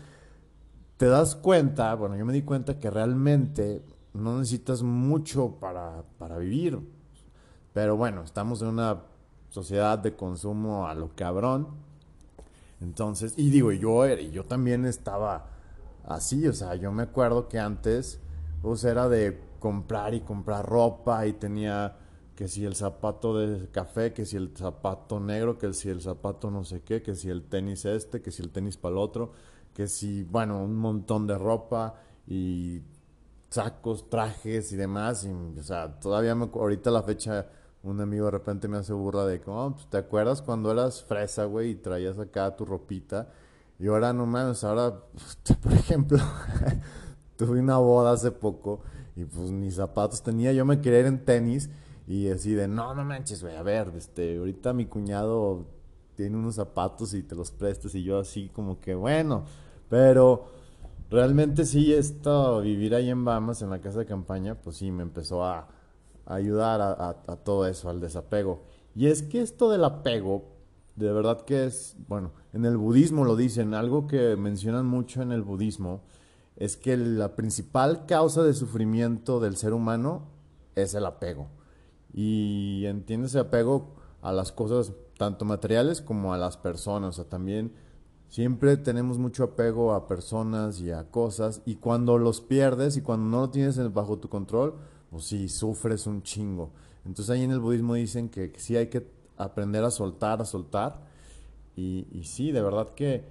te 0.96 1.06
das 1.06 1.36
cuenta, 1.36 1.94
bueno, 1.94 2.16
yo 2.16 2.24
me 2.24 2.32
di 2.32 2.42
cuenta 2.42 2.78
que 2.78 2.90
realmente 2.90 3.84
no 4.12 4.38
necesitas 4.38 4.82
mucho 4.82 5.56
para, 5.60 6.02
para 6.18 6.36
vivir. 6.38 6.80
Pero 7.72 7.96
bueno, 7.96 8.22
estamos 8.22 8.60
en 8.60 8.68
una 8.68 9.02
sociedad 9.48 9.98
de 9.98 10.16
consumo 10.16 10.86
a 10.86 10.94
lo 10.94 11.14
cabrón. 11.14 11.68
Entonces, 12.82 13.34
y 13.36 13.50
digo, 13.50 13.72
yo, 13.72 14.06
yo 14.06 14.44
también 14.44 14.84
estaba 14.84 15.46
así, 16.04 16.46
o 16.48 16.52
sea, 16.52 16.74
yo 16.74 16.90
me 16.92 17.04
acuerdo 17.04 17.48
que 17.48 17.58
antes, 17.58 18.20
pues 18.60 18.84
era 18.84 19.08
de 19.08 19.40
comprar 19.60 20.14
y 20.14 20.20
comprar 20.20 20.66
ropa 20.66 21.26
y 21.26 21.32
tenía 21.34 21.96
que 22.34 22.48
si 22.48 22.64
el 22.64 22.74
zapato 22.74 23.38
de 23.38 23.68
café, 23.68 24.12
que 24.12 24.24
si 24.26 24.36
el 24.36 24.56
zapato 24.56 25.20
negro, 25.20 25.58
que 25.58 25.72
si 25.72 25.90
el 25.90 26.00
zapato 26.00 26.50
no 26.50 26.64
sé 26.64 26.82
qué, 26.82 27.02
que 27.02 27.14
si 27.14 27.30
el 27.30 27.44
tenis 27.44 27.84
este, 27.84 28.20
que 28.20 28.32
si 28.32 28.42
el 28.42 28.50
tenis 28.50 28.76
para 28.76 28.94
el 28.94 28.98
otro, 28.98 29.32
que 29.74 29.86
si, 29.86 30.24
bueno, 30.24 30.62
un 30.62 30.76
montón 30.76 31.26
de 31.26 31.38
ropa 31.38 31.94
y 32.26 32.82
sacos, 33.50 34.08
trajes 34.08 34.72
y 34.72 34.76
demás. 34.76 35.24
Y, 35.24 35.58
o 35.58 35.62
sea, 35.62 36.00
todavía 36.00 36.34
me, 36.34 36.46
ahorita 36.52 36.90
la 36.90 37.02
fecha 37.02 37.46
un 37.82 38.00
amigo 38.00 38.26
de 38.26 38.30
repente 38.30 38.68
me 38.68 38.76
hace 38.76 38.92
burla 38.92 39.26
de 39.26 39.40
como, 39.40 39.66
oh, 39.66 39.74
pues, 39.74 39.86
¿te 39.88 39.96
acuerdas 39.96 40.42
cuando 40.42 40.70
eras 40.70 41.02
fresa, 41.02 41.44
güey, 41.44 41.70
y 41.70 41.74
traías 41.74 42.18
acá 42.18 42.54
tu 42.56 42.64
ropita? 42.64 43.28
Y 43.78 43.88
ahora 43.88 44.12
no 44.12 44.26
mames, 44.26 44.62
ahora, 44.64 45.00
por 45.62 45.72
ejemplo, 45.72 46.18
tuve 47.36 47.60
una 47.60 47.78
boda 47.78 48.12
hace 48.12 48.30
poco 48.30 48.80
y 49.16 49.24
pues 49.24 49.50
mis 49.50 49.74
zapatos 49.74 50.22
tenía, 50.22 50.52
yo 50.52 50.64
me 50.64 50.80
quería 50.80 51.00
ir 51.00 51.06
en 51.06 51.24
tenis 51.24 51.70
y 52.06 52.28
así 52.28 52.54
de, 52.54 52.68
no, 52.68 52.94
no 52.94 53.04
manches, 53.04 53.42
güey, 53.42 53.56
a 53.56 53.62
ver, 53.62 53.92
este, 53.96 54.38
ahorita 54.38 54.72
mi 54.72 54.86
cuñado 54.86 55.66
tiene 56.14 56.36
unos 56.36 56.56
zapatos 56.56 57.14
y 57.14 57.22
te 57.22 57.34
los 57.34 57.50
prestas 57.50 57.94
y 57.94 58.04
yo 58.04 58.18
así 58.18 58.48
como 58.48 58.80
que, 58.80 58.94
bueno, 58.94 59.44
pero 59.88 60.46
realmente 61.10 61.64
sí, 61.64 61.92
esto, 61.92 62.60
vivir 62.60 62.94
ahí 62.94 63.10
en 63.10 63.24
Bahamas, 63.24 63.62
en 63.62 63.70
la 63.70 63.80
casa 63.80 63.98
de 63.98 64.06
campaña, 64.06 64.54
pues 64.54 64.76
sí, 64.76 64.90
me 64.90 65.02
empezó 65.02 65.44
a 65.44 65.68
ayudar 66.26 66.80
a, 66.80 67.36
todo 67.44 67.66
eso, 67.66 67.90
al 67.90 68.00
desapego. 68.00 68.62
Y 68.94 69.06
es 69.06 69.22
que 69.22 69.40
esto 69.40 69.70
del 69.70 69.84
apego, 69.84 70.44
de 70.96 71.12
verdad 71.12 71.42
que 71.42 71.64
es, 71.64 71.96
bueno, 72.08 72.32
en 72.52 72.64
el 72.64 72.76
budismo 72.76 73.24
lo 73.24 73.36
dicen, 73.36 73.74
algo 73.74 74.06
que 74.06 74.36
mencionan 74.36 74.86
mucho 74.86 75.22
en 75.22 75.32
el 75.32 75.42
budismo, 75.42 76.02
es 76.56 76.76
que 76.76 76.96
la 76.96 77.34
principal 77.34 78.06
causa 78.06 78.42
de 78.42 78.54
sufrimiento 78.54 79.40
del 79.40 79.56
ser 79.56 79.72
humano 79.72 80.28
es 80.74 80.94
el 80.94 81.06
apego. 81.06 81.48
Y 82.12 82.84
ese 82.86 83.38
apego 83.38 83.94
a 84.20 84.32
las 84.32 84.52
cosas 84.52 84.92
tanto 85.18 85.44
materiales 85.44 86.00
como 86.02 86.32
a 86.34 86.38
las 86.38 86.56
personas. 86.56 87.10
O 87.10 87.12
sea, 87.22 87.24
también 87.28 87.72
siempre 88.28 88.76
tenemos 88.76 89.18
mucho 89.18 89.44
apego 89.44 89.92
a 89.94 90.06
personas 90.06 90.80
y 90.80 90.90
a 90.90 91.10
cosas. 91.10 91.62
Y 91.64 91.76
cuando 91.76 92.18
los 92.18 92.40
pierdes 92.40 92.96
y 92.96 93.02
cuando 93.02 93.26
no 93.26 93.42
lo 93.42 93.50
tienes 93.50 93.92
bajo 93.92 94.18
tu 94.18 94.28
control, 94.28 94.74
pues 95.12 95.26
sí, 95.26 95.50
sufres 95.50 96.06
un 96.06 96.22
chingo. 96.22 96.70
Entonces 97.04 97.28
ahí 97.30 97.42
en 97.42 97.50
el 97.50 97.60
budismo 97.60 97.94
dicen 97.94 98.30
que, 98.30 98.50
sí 98.56 98.76
hay 98.76 98.86
que 98.86 99.06
aprender 99.36 99.84
a 99.84 99.90
soltar, 99.90 100.40
a 100.40 100.46
soltar. 100.46 101.00
Y, 101.76 102.22
sí, 102.24 102.50
de 102.50 102.62
verdad 102.62 102.94
que 102.94 103.22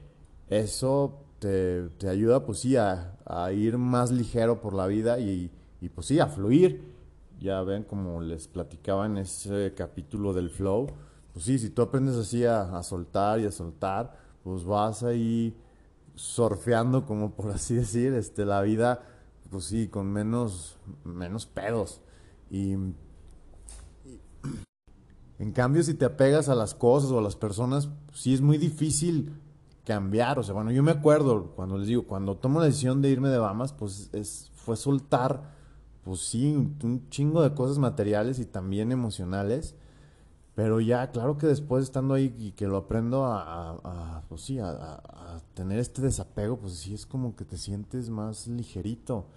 eso 0.47 1.23
te, 1.39 1.89
ayuda, 2.07 2.45
pues 2.45 2.59
sí, 2.59 2.77
a, 2.77 3.17
ir 3.51 3.79
más 3.79 4.11
ligero 4.11 4.61
por 4.61 4.75
la 4.75 4.85
vida 4.85 5.19
y, 5.19 5.49
pues 5.95 6.05
sí, 6.05 6.19
a 6.19 6.27
fluir. 6.27 6.93
Ya 7.39 7.63
ven, 7.63 7.83
como 7.83 8.21
les 8.21 8.47
platicaba 8.47 9.07
en 9.07 9.17
ese 9.17 9.73
capítulo 9.75 10.33
del 10.33 10.51
flow, 10.51 10.85
pues 11.33 11.45
sí, 11.45 11.57
si 11.57 11.71
tú 11.71 11.81
aprendes 11.81 12.15
así 12.15 12.45
a, 12.45 12.77
a 12.77 12.83
soltar 12.83 13.39
y 13.39 13.47
a 13.47 13.51
soltar, 13.51 14.15
pues 14.43 14.63
vas 14.63 15.01
ahí 15.01 15.55
surfeando, 16.13 17.07
como 17.07 17.31
por 17.31 17.49
así 17.49 17.73
decir, 17.73 18.13
este, 18.13 18.45
la 18.45 18.61
vida 18.61 19.01
pues 19.51 19.65
sí, 19.65 19.89
con 19.89 20.11
menos, 20.11 20.79
menos 21.03 21.45
pedos. 21.45 22.01
Y, 22.49 22.71
en 25.37 25.51
cambio, 25.53 25.83
si 25.83 25.93
te 25.93 26.05
apegas 26.05 26.49
a 26.49 26.55
las 26.55 26.73
cosas 26.73 27.11
o 27.11 27.19
a 27.19 27.21
las 27.21 27.35
personas, 27.35 27.89
sí 28.13 28.33
es 28.33 28.41
muy 28.41 28.57
difícil 28.57 29.33
cambiar. 29.85 30.39
O 30.39 30.43
sea, 30.43 30.53
bueno, 30.53 30.71
yo 30.71 30.81
me 30.83 30.91
acuerdo 30.91 31.51
cuando 31.55 31.77
les 31.77 31.87
digo, 31.87 32.03
cuando 32.03 32.37
tomo 32.37 32.59
la 32.59 32.65
decisión 32.65 33.01
de 33.01 33.09
irme 33.09 33.29
de 33.29 33.37
Bahamas, 33.37 33.73
pues 33.73 34.09
es, 34.13 34.51
fue 34.55 34.77
soltar 34.77 35.59
pues 36.03 36.21
sí, 36.21 36.55
un 36.55 37.07
chingo 37.09 37.43
de 37.43 37.53
cosas 37.53 37.77
materiales 37.77 38.39
y 38.39 38.45
también 38.45 38.91
emocionales. 38.91 39.75
Pero 40.55 40.81
ya, 40.81 41.11
claro 41.11 41.37
que 41.37 41.47
después 41.47 41.83
estando 41.83 42.13
ahí 42.13 42.35
y 42.37 42.51
que 42.51 42.67
lo 42.67 42.77
aprendo 42.77 43.25
a, 43.25 44.23
pues 44.27 44.41
sí, 44.41 44.59
a, 44.59 45.01
tener 45.53 45.79
este 45.79 46.01
desapego, 46.01 46.57
pues 46.57 46.73
sí 46.73 46.93
es 46.93 47.05
como 47.05 47.35
que 47.35 47.45
te 47.45 47.57
sientes 47.57 48.09
más 48.09 48.47
ligerito. 48.47 49.27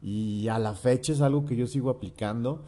Y 0.00 0.48
a 0.48 0.58
la 0.58 0.74
fecha 0.74 1.12
es 1.12 1.20
algo 1.20 1.44
que 1.44 1.56
yo 1.56 1.66
sigo 1.66 1.90
aplicando. 1.90 2.64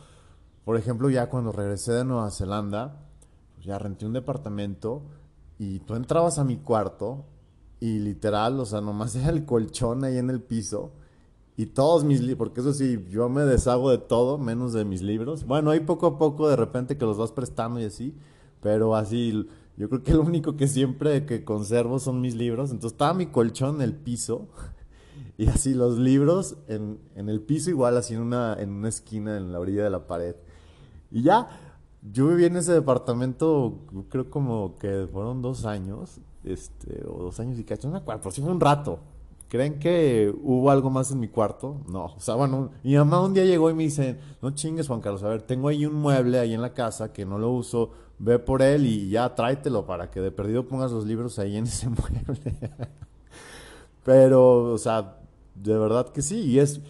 Por 0.65 0.77
ejemplo, 0.77 1.11
ya 1.11 1.29
cuando 1.29 1.53
regresé 1.53 1.93
de 1.93 2.05
Nueva 2.05 2.31
Zelanda, 2.31 3.01
pues 3.55 3.67
ya 3.67 3.79
renté 3.79 4.07
un 4.07 4.13
departamento 4.13 5.03
y 5.59 5.81
tú 5.81 5.95
entrabas 5.95 6.39
a 6.39 6.45
mi 6.45 6.57
cuarto 6.57 7.27
y 7.81 7.99
literal, 7.99 8.59
o 8.59 8.67
sea, 8.67 8.81
nomás 8.81 9.15
era 9.17 9.31
el 9.31 9.45
colchón 9.45 10.05
ahí 10.05 10.19
en 10.19 10.31
el 10.31 10.41
piso 10.41 10.93
y 11.57 11.67
todos 11.67 12.05
mis 12.05 12.21
libros, 12.21 12.39
porque 12.39 12.61
eso 12.61 12.73
sí, 12.73 13.05
yo 13.11 13.29
me 13.29 13.43
deshago 13.43 13.91
de 13.91 13.99
todo, 13.99 14.39
menos 14.39 14.73
de 14.73 14.85
mis 14.85 15.03
libros. 15.03 15.47
Bueno, 15.47 15.71
hay 15.71 15.81
poco 15.81 16.07
a 16.07 16.19
poco 16.19 16.49
de 16.49 16.57
repente 16.57 16.97
que 16.97 17.05
los 17.05 17.17
vas 17.17 17.31
prestando 17.31 17.81
y 17.81 17.85
así, 17.85 18.15
pero 18.61 18.97
así, 18.97 19.47
yo 19.77 19.89
creo 19.89 20.03
que 20.03 20.15
lo 20.15 20.23
único 20.23 20.57
que 20.57 20.67
siempre 20.67 21.27
que 21.27 21.45
conservo 21.45 22.01
son 22.01 22.21
mis 22.21 22.35
libros. 22.35 22.71
Entonces 22.71 22.93
estaba 22.93 23.15
mi 23.15 23.27
colchón 23.27 23.77
en 23.77 23.83
el 23.83 23.95
piso 23.95 24.49
y 25.39 25.47
así 25.47 25.75
los 25.75 25.97
libros 25.99 26.57
en, 26.67 26.99
en 27.15 27.29
el 27.29 27.41
piso 27.41 27.71
igual, 27.71 27.97
así 27.97 28.15
en 28.15 28.23
una, 28.23 28.55
en 28.59 28.71
una 28.71 28.89
esquina, 28.89 29.37
en 29.37 29.53
la 29.53 29.61
orilla 29.61 29.85
de 29.85 29.91
la 29.91 30.09
pared. 30.09 30.35
Y 31.13 31.23
ya, 31.23 31.49
yo 32.03 32.29
viví 32.29 32.47
en 32.47 32.57
ese 32.57 32.73
departamento, 32.73 33.79
creo 34.09 34.29
como 34.29 34.77
que 34.79 35.09
fueron 35.13 35.41
dos 35.41 35.65
años, 35.65 36.21
este, 36.43 37.05
o 37.07 37.23
dos 37.23 37.39
años 37.39 37.59
y 37.61 37.65
cacho, 37.65 37.87
no 37.87 37.93
me 37.93 38.01
acuerdo, 38.01 38.23
por 38.23 38.33
si 38.33 38.43
fue 38.43 38.51
un 38.51 38.61
rato. 38.61 38.99
¿Creen 39.55 39.79
que 39.79 40.35
hubo 40.43 40.69
algo 40.69 40.91
más 40.91 41.13
en 41.13 41.21
mi 41.21 41.29
cuarto? 41.29 41.81
No. 41.89 42.07
O 42.07 42.19
sea, 42.19 42.35
bueno, 42.35 42.73
mi 42.83 42.97
mamá 42.97 43.21
un 43.21 43.35
día 43.35 43.45
llegó 43.45 43.71
y 43.71 43.75
me 43.75 43.85
dice, 43.85 44.19
no 44.43 44.51
chingues 44.51 44.89
Juan 44.89 45.01
Carlos, 45.01 45.23
a 45.23 45.29
ver, 45.29 45.43
tengo 45.43 45.69
ahí 45.69 45.87
un 45.87 45.95
mueble 45.95 46.41
ahí 46.41 46.55
en 46.55 46.61
la 46.61 46.75
casa 46.75 47.13
que 47.13 47.25
no 47.25 47.39
lo 47.39 47.53
uso, 47.53 47.93
ve 48.19 48.41
por 48.41 48.63
él 48.63 48.85
y 48.85 49.11
ya 49.11 49.33
tráetelo 49.33 49.87
para 49.87 50.11
que 50.11 50.21
de 50.21 50.33
perdido 50.33 50.67
pongas 50.67 50.91
los 50.91 51.07
libros 51.07 51.39
ahí 51.39 51.57
en 51.57 51.67
ese 51.67 51.89
mueble. 51.89 52.53
Pero, 54.03 54.73
o 54.73 54.79
sea, 54.79 55.19
de 55.55 55.79
verdad 55.79 56.09
que 56.09 56.23
sí, 56.23 56.41
y 56.41 56.59
es 56.59 56.81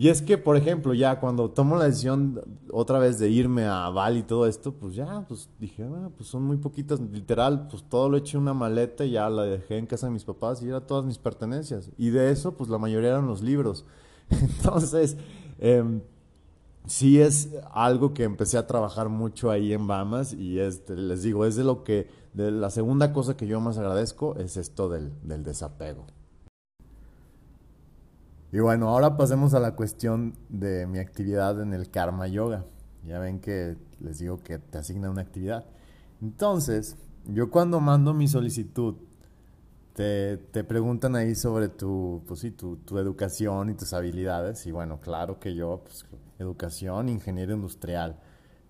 y 0.00 0.10
es 0.10 0.22
que, 0.22 0.38
por 0.38 0.56
ejemplo, 0.56 0.94
ya 0.94 1.18
cuando 1.18 1.50
tomo 1.50 1.74
la 1.74 1.86
decisión 1.86 2.40
otra 2.70 3.00
vez 3.00 3.18
de 3.18 3.30
irme 3.30 3.64
a 3.64 3.88
Bali 3.88 4.20
y 4.20 4.22
todo 4.22 4.46
esto, 4.46 4.70
pues 4.70 4.94
ya, 4.94 5.24
pues 5.26 5.50
dije, 5.58 5.82
ah, 5.82 6.08
pues 6.16 6.28
son 6.28 6.44
muy 6.44 6.56
poquitas, 6.56 7.00
literal, 7.00 7.66
pues 7.66 7.82
todo 7.82 8.08
lo 8.08 8.16
eché 8.16 8.36
en 8.36 8.44
una 8.44 8.54
maleta 8.54 9.04
y 9.04 9.10
ya 9.10 9.28
la 9.28 9.42
dejé 9.42 9.76
en 9.76 9.86
casa 9.86 10.06
de 10.06 10.12
mis 10.12 10.22
papás 10.22 10.62
y 10.62 10.68
era 10.68 10.86
todas 10.86 11.04
mis 11.04 11.18
pertenencias. 11.18 11.90
Y 11.98 12.10
de 12.10 12.30
eso, 12.30 12.56
pues 12.56 12.70
la 12.70 12.78
mayoría 12.78 13.08
eran 13.08 13.26
los 13.26 13.42
libros. 13.42 13.86
Entonces, 14.30 15.16
eh, 15.58 16.00
sí 16.86 17.20
es 17.20 17.48
algo 17.72 18.14
que 18.14 18.22
empecé 18.22 18.56
a 18.56 18.68
trabajar 18.68 19.08
mucho 19.08 19.50
ahí 19.50 19.72
en 19.72 19.88
Bahamas 19.88 20.32
y 20.32 20.60
este, 20.60 20.94
les 20.94 21.24
digo, 21.24 21.44
es 21.44 21.56
de 21.56 21.64
lo 21.64 21.82
que, 21.82 22.08
de 22.34 22.52
la 22.52 22.70
segunda 22.70 23.12
cosa 23.12 23.36
que 23.36 23.48
yo 23.48 23.58
más 23.58 23.78
agradezco 23.78 24.36
es 24.36 24.58
esto 24.58 24.88
del, 24.88 25.10
del 25.24 25.42
desapego. 25.42 26.06
Y 28.50 28.60
bueno, 28.60 28.88
ahora 28.88 29.16
pasemos 29.16 29.52
a 29.52 29.60
la 29.60 29.76
cuestión 29.76 30.34
de 30.48 30.86
mi 30.86 30.98
actividad 30.98 31.60
en 31.60 31.74
el 31.74 31.90
Karma 31.90 32.28
Yoga. 32.28 32.64
Ya 33.06 33.18
ven 33.18 33.40
que 33.40 33.76
les 34.00 34.18
digo 34.18 34.38
que 34.42 34.58
te 34.58 34.78
asigna 34.78 35.10
una 35.10 35.20
actividad. 35.20 35.66
Entonces, 36.22 36.96
yo 37.26 37.50
cuando 37.50 37.78
mando 37.80 38.14
mi 38.14 38.26
solicitud, 38.26 38.96
te, 39.92 40.38
te 40.38 40.64
preguntan 40.64 41.14
ahí 41.14 41.34
sobre 41.34 41.68
tu, 41.68 42.22
pues 42.26 42.40
sí, 42.40 42.50
tu, 42.50 42.76
tu, 42.76 42.98
educación 42.98 43.68
y 43.68 43.74
tus 43.74 43.92
habilidades. 43.92 44.66
Y 44.66 44.72
bueno, 44.72 44.98
claro 45.00 45.38
que 45.38 45.54
yo, 45.54 45.82
pues, 45.84 46.06
educación, 46.38 47.10
ingeniero 47.10 47.52
industrial, 47.52 48.18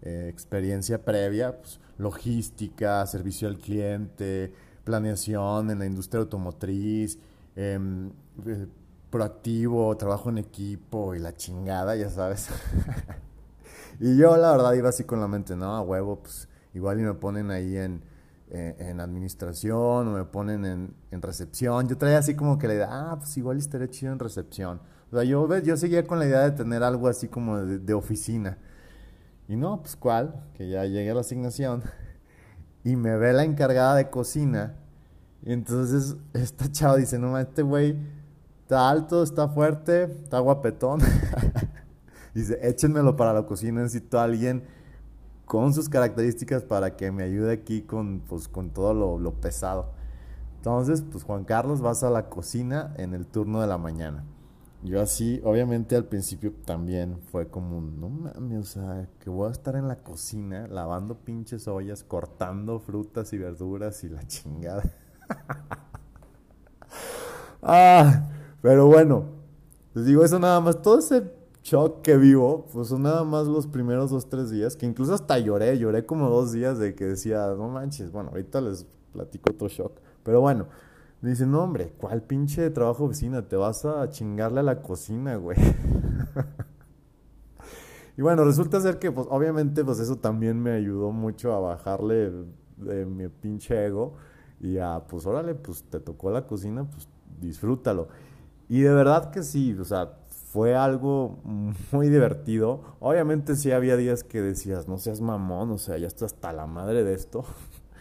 eh, 0.03 0.27
experiencia 0.29 1.05
previa, 1.05 1.57
pues, 1.61 1.79
logística, 1.99 3.07
servicio 3.07 3.47
al 3.47 3.59
cliente, 3.59 4.53
planeación 4.83 5.71
en 5.71 5.79
la 5.79 5.87
industria 5.87 6.23
automotriz, 6.23 7.19
eh, 7.55 7.79
proactivo, 9.11 9.97
trabajo 9.97 10.31
en 10.31 10.39
equipo 10.39 11.15
y 11.15 11.19
la 11.19 11.35
chingada, 11.35 11.97
ya 11.97 12.11
sabes. 12.11 12.49
y 14.01 14.17
yo 14.17 14.37
la 14.37 14.53
verdad 14.53 14.73
iba 14.75 14.89
así 14.89 15.05
con 15.05 15.21
la 15.21 15.29
mente, 15.29 15.57
no, 15.57 15.77
a 15.77 15.83
huevo, 15.83 16.21
pues 16.23 16.49
igual 16.75 17.01
y 17.01 17.03
me 17.03 17.15
ponen 17.15 17.51
ahí 17.51 17.77
en, 17.77 18.03
en, 18.51 19.01
administración 19.01 20.09
o 20.09 20.13
me 20.13 20.25
ponen 20.25 20.65
en, 20.65 20.95
en, 21.11 21.23
recepción. 21.23 21.89
Yo 21.89 21.97
traía 21.97 22.19
así 22.19 22.35
como 22.35 22.59
que 22.59 22.69
la 22.69 22.75
idea, 22.75 22.89
ah, 22.91 23.17
pues 23.19 23.37
igual 23.37 23.59
estaría 23.59 23.89
chido 23.89 24.13
en 24.13 24.19
recepción. 24.19 24.81
O 25.11 25.17
sea, 25.17 25.25
yo, 25.25 25.59
yo 25.59 25.77
seguía 25.77 26.07
con 26.07 26.19
la 26.19 26.27
idea 26.27 26.41
de 26.41 26.51
tener 26.51 26.83
algo 26.83 27.09
así 27.09 27.29
como 27.29 27.59
de, 27.59 27.95
oficina. 27.95 28.59
Y 29.49 29.57
no, 29.57 29.81
pues 29.81 29.97
cuál, 29.97 30.45
que 30.55 30.69
ya 30.69 30.85
llegué 30.85 31.11
a 31.11 31.15
la 31.15 31.21
asignación 31.21 31.83
y 32.85 32.97
me 32.97 33.17
ve 33.17 33.33
la 33.33 33.45
encargada 33.45 33.95
de 33.95 34.11
cocina. 34.11 34.77
Y 35.43 35.53
entonces 35.53 36.17
esta 36.35 36.71
chava 36.71 36.97
dice, 36.97 37.19
no, 37.19 37.39
este 37.39 37.63
güey 37.63 37.97
Está 38.69 38.91
alto, 38.91 39.23
está 39.23 39.49
fuerte, 39.49 40.03
está 40.03 40.41
guapetón. 40.41 41.01
Dice, 42.35 42.59
échenmelo 42.61 43.17
para 43.17 43.33
la 43.33 43.47
cocina, 43.47 43.81
necesito 43.81 44.21
a 44.21 44.25
alguien 44.25 44.63
con 45.47 45.73
sus 45.73 45.89
características 45.89 46.65
para 46.65 46.95
que 46.95 47.11
me 47.11 47.23
ayude 47.23 47.51
aquí 47.51 47.81
con, 47.81 48.21
pues, 48.29 48.47
con 48.47 48.69
todo 48.69 48.93
lo, 48.93 49.19
lo, 49.19 49.33
pesado. 49.33 49.95
Entonces, 50.57 51.01
pues 51.01 51.25
Juan 51.25 51.45
Carlos, 51.45 51.81
vas 51.81 52.03
a 52.03 52.11
la 52.11 52.29
cocina 52.29 52.93
en 52.99 53.15
el 53.15 53.27
turno 53.27 53.63
de 53.63 53.69
la 53.69 53.79
mañana. 53.79 54.27
Yo 54.83 55.01
así, 55.01 55.41
obviamente 55.45 55.97
al 55.97 56.05
principio 56.05 56.53
también 56.67 57.19
fue 57.33 57.49
como, 57.49 57.81
no 57.81 58.11
mames, 58.11 58.59
o 58.59 58.65
sea, 58.65 59.09
que 59.19 59.31
voy 59.31 59.49
a 59.49 59.53
estar 59.53 59.77
en 59.77 59.89
la 59.89 60.03
cocina 60.03 60.69
lavando 60.69 61.17
pinches 61.17 61.67
ollas, 61.69 62.05
cortando 62.05 62.81
frutas 62.81 63.33
y 63.33 63.39
verduras 63.39 64.05
y 64.05 64.11
la 64.11 64.27
chingada. 64.27 64.83
ah, 67.63 68.35
pero 68.61 68.87
bueno, 68.87 69.25
les 69.95 70.07
digo, 70.07 70.25
eso 70.25 70.39
nada 70.39 70.61
más, 70.61 70.83
todo 70.83 70.99
ese 70.99 71.31
shock 71.63 72.03
que 72.03 72.17
vivo, 72.17 72.67
pues 72.73 72.89
son 72.89 73.03
nada 73.03 73.25
más 73.25 73.47
los 73.47 73.67
primeros 73.67 74.11
dos, 74.11 74.29
tres 74.29 74.51
días, 74.51 74.77
que 74.77 74.87
incluso 74.87 75.15
hasta 75.15 75.39
lloré, 75.39 75.79
lloré 75.79 76.07
como 76.07 76.29
dos 76.29 76.53
días 76.53 76.79
de 76.79 76.95
que 76.95 77.05
decía, 77.05 77.55
no 77.57 77.69
manches, 77.69 78.11
bueno, 78.11 78.31
ahorita 78.31 78.61
les 78.61 78.87
platico 79.13 79.53
otro 79.53 79.69
shock, 79.69 79.93
pero 80.23 80.41
bueno, 80.41 80.67
me 81.21 81.31
dicen, 81.31 81.51
no 81.51 81.65
hombre, 81.65 81.93
¿cuál 81.99 82.23
pinche 82.23 82.71
trabajo 82.71 83.05
oficina? 83.05 83.43
Te 83.43 83.57
vas 83.57 83.85
a 83.85 84.09
chingarle 84.09 84.61
a 84.61 84.63
la 84.63 84.83
cocina, 84.83 85.35
güey. 85.35 85.59
y 88.17 88.23
bueno, 88.23 88.45
resulta 88.45 88.81
ser 88.81 89.01
que, 89.01 89.11
pues, 89.11 89.27
obviamente, 89.29 89.85
pues 89.85 89.99
eso 89.99 90.17
también 90.17 90.63
me 90.63 90.71
ayudó 90.71 91.11
mucho 91.11 91.53
a 91.55 91.59
bajarle 91.59 92.31
de 92.77 93.05
mi 93.05 93.27
pinche 93.29 93.87
ego 93.87 94.15
y 94.61 94.79
a, 94.79 95.03
pues, 95.09 95.27
órale, 95.27 95.57
pues, 95.57 95.83
te 95.83 95.99
tocó 95.99 96.31
la 96.31 96.47
cocina, 96.47 96.89
pues, 96.89 97.09
disfrútalo. 97.41 98.07
Y 98.69 98.81
de 98.81 98.93
verdad 98.93 99.31
que 99.31 99.43
sí, 99.43 99.77
o 99.79 99.85
sea, 99.85 100.13
fue 100.53 100.75
algo 100.75 101.39
muy 101.93 102.09
divertido. 102.09 102.83
Obviamente 103.01 103.57
sí 103.57 103.71
había 103.73 103.97
días 103.97 104.25
que 104.25 104.41
decías, 104.41 104.89
no 104.89 104.99
seas 104.99 105.21
mamón, 105.21 105.71
o 105.71 105.79
sea, 105.79 105.99
ya 105.99 106.07
está 106.07 106.27
hasta 106.27 106.53
la 106.53 106.67
madre 106.67 107.05
de 107.05 107.15
esto. 107.15 107.45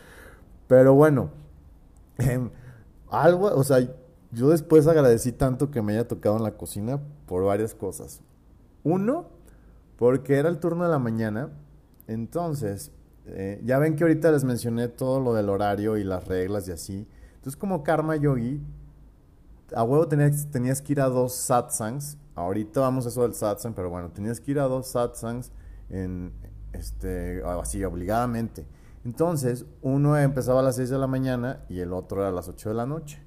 Pero 0.68 0.94
bueno, 0.94 1.32
em, 2.18 2.50
algo, 3.10 3.48
o 3.48 3.64
sea, 3.64 3.80
yo 4.32 4.50
después 4.50 4.88
agradecí 4.88 5.32
tanto 5.32 5.72
que 5.72 5.82
me 5.82 5.94
haya 5.94 6.08
tocado 6.08 6.38
en 6.38 6.44
la 6.44 6.52
cocina 6.58 7.00
por 7.26 7.44
varias 7.46 7.74
cosas. 7.74 8.22
Uno, 8.84 9.28
porque 9.98 10.36
era 10.36 10.50
el 10.50 10.60
turno 10.60 10.84
de 10.84 10.90
la 10.90 11.00
mañana, 11.00 11.50
entonces, 12.08 12.92
eh, 13.26 13.62
ya 13.66 13.80
ven 13.80 13.96
que 13.96 14.04
ahorita 14.04 14.32
les 14.32 14.44
mencioné 14.44 14.88
todo 14.88 15.20
lo 15.20 15.34
del 15.34 15.50
horario 15.50 15.98
y 15.98 16.04
las 16.04 16.28
reglas 16.28 16.68
y 16.68 16.72
así. 16.72 17.08
Entonces, 17.36 17.58
como 17.58 17.84
Karma 17.84 18.16
Yogi, 18.16 18.62
a 19.76 19.84
huevo 19.84 20.08
tenías, 20.08 20.50
tenías 20.52 20.82
que 20.82 20.94
ir 20.94 21.02
a 21.02 21.08
dos 21.08 21.34
satsangs. 21.34 22.18
Ahorita 22.36 22.82
vamos 22.82 23.06
a 23.06 23.10
eso 23.10 23.24
del 23.24 23.34
satsang, 23.34 23.74
pero 23.74 23.90
bueno, 23.90 24.10
tenías 24.12 24.40
que 24.40 24.52
ir 24.52 24.60
a 24.60 24.64
dos 24.64 24.88
satsangs 24.88 25.52
en, 25.90 26.34
este, 26.74 27.42
así, 27.44 27.84
obligadamente. 27.84 28.68
Entonces, 29.04 29.66
uno 29.82 30.18
empezaba 30.18 30.60
a 30.60 30.64
las 30.64 30.76
6 30.76 30.90
de 30.90 30.98
la 30.98 31.08
mañana 31.08 31.64
y 31.70 31.80
el 31.80 31.94
otro 31.94 32.20
era 32.20 32.30
a 32.30 32.32
las 32.32 32.48
8 32.48 32.70
de 32.70 32.76
la 32.76 32.86
noche. 32.86 33.22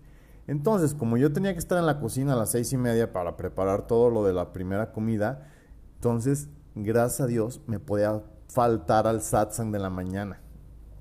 Entonces, 0.46 0.94
como 0.94 1.16
yo 1.16 1.32
tenía 1.32 1.52
que 1.52 1.58
estar 1.58 1.78
en 1.78 1.86
la 1.86 2.00
cocina 2.00 2.32
a 2.32 2.36
las 2.36 2.50
seis 2.50 2.72
y 2.72 2.76
media 2.76 3.12
para 3.12 3.36
preparar 3.36 3.86
todo 3.86 4.10
lo 4.10 4.24
de 4.24 4.32
la 4.32 4.52
primera 4.52 4.90
comida, 4.90 5.46
entonces, 5.94 6.48
gracias 6.74 7.20
a 7.20 7.26
Dios, 7.26 7.60
me 7.68 7.78
podía 7.78 8.22
faltar 8.48 9.06
al 9.06 9.22
satsang 9.22 9.70
de 9.70 9.78
la 9.78 9.90
mañana 9.90 10.40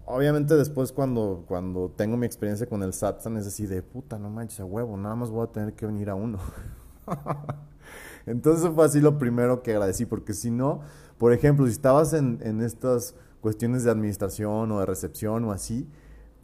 obviamente 0.10 0.56
después 0.56 0.92
cuando, 0.92 1.46
cuando 1.48 1.92
tengo 1.96 2.18
mi 2.18 2.26
experiencia 2.26 2.68
con 2.68 2.84
el 2.84 2.94
satsang 2.94 3.38
es 3.38 3.48
así 3.48 3.68
de 3.68 3.82
puta, 3.82 4.18
no 4.18 4.30
manches, 4.30 4.60
a 4.60 4.66
huevo, 4.66 4.98
nada 4.98 5.16
más 5.16 5.30
voy 5.30 5.48
a 5.48 5.52
tener 5.52 5.74
que 5.74 5.86
venir 5.86 6.10
a 6.10 6.16
uno. 6.16 6.40
Entonces 8.26 8.70
fue 8.74 8.86
así 8.86 9.02
lo 9.02 9.18
primero 9.18 9.62
que 9.62 9.72
agradecí, 9.72 10.06
porque 10.06 10.34
si 10.34 10.52
no, 10.52 10.82
por 11.18 11.32
ejemplo, 11.32 11.66
si 11.66 11.72
estabas 11.72 12.14
en, 12.14 12.40
en 12.42 12.62
estas 12.62 13.16
cuestiones 13.40 13.84
de 13.84 13.92
administración 13.92 14.72
o 14.72 14.80
de 14.80 14.86
recepción 14.86 15.46
o 15.46 15.52
así, 15.52 15.88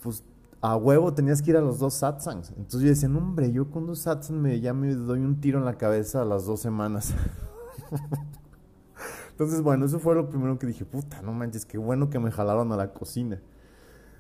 pues 0.02 0.24
a 0.62 0.78
huevo 0.78 1.14
tenías 1.14 1.42
que 1.42 1.52
ir 1.52 1.58
a 1.58 1.62
los 1.62 1.80
dos 1.80 1.96
satsangs. 1.96 2.52
Entonces 2.52 2.82
yo 2.82 2.90
decía, 2.90 3.10
hombre, 3.10 3.52
yo 3.52 3.70
con 3.70 3.88
dos 3.88 4.00
satsangs 4.00 4.42
me, 4.42 4.60
ya 4.60 4.74
me 4.74 4.94
doy 4.94 5.20
un 5.20 5.42
tiro 5.42 5.60
en 5.60 5.66
la 5.66 5.78
cabeza 5.78 6.22
a 6.22 6.26
las 6.26 6.46
dos 6.46 6.60
semanas. 6.60 7.14
Entonces, 9.32 9.62
bueno, 9.62 9.86
eso 9.86 10.00
fue 10.00 10.16
lo 10.16 10.30
primero 10.30 10.58
que 10.58 10.66
dije, 10.66 10.86
puta, 10.86 11.22
no 11.22 11.34
manches, 11.34 11.66
qué 11.66 11.78
bueno 11.78 12.10
que 12.10 12.20
me 12.20 12.32
jalaron 12.32 12.72
a 12.72 12.78
la 12.78 12.94
cocina. 12.94 13.42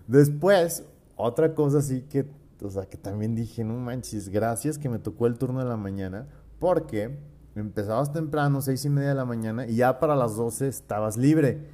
Después, 0.07 0.83
otra 1.15 1.55
cosa 1.55 1.79
así 1.79 2.01
que, 2.01 2.25
o 2.61 2.69
sea, 2.69 2.85
que 2.85 2.97
también 2.97 3.35
dije, 3.35 3.63
no 3.63 3.75
manches, 3.75 4.29
gracias 4.29 4.77
que 4.77 4.89
me 4.89 4.99
tocó 4.99 5.27
el 5.27 5.37
turno 5.37 5.59
de 5.59 5.65
la 5.65 5.77
mañana, 5.77 6.27
porque 6.59 7.17
empezabas 7.55 8.11
temprano, 8.11 8.61
seis 8.61 8.85
y 8.85 8.89
media 8.89 9.09
de 9.09 9.15
la 9.15 9.25
mañana, 9.25 9.65
y 9.65 9.77
ya 9.77 9.99
para 9.99 10.15
las 10.15 10.35
12 10.35 10.67
estabas 10.67 11.17
libre. 11.17 11.67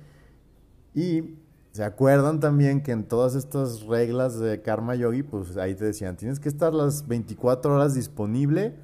Y 0.93 1.35
se 1.71 1.83
acuerdan 1.83 2.39
también 2.39 2.83
que 2.83 2.91
en 2.91 3.05
todas 3.07 3.35
estas 3.35 3.83
reglas 3.83 4.37
de 4.39 4.61
Karma 4.61 4.95
Yogi, 4.95 5.23
pues 5.23 5.55
ahí 5.57 5.73
te 5.73 5.85
decían, 5.85 6.17
tienes 6.17 6.39
que 6.39 6.49
estar 6.49 6.73
las 6.73 7.07
24 7.07 7.73
horas 7.73 7.95
disponible 7.95 8.75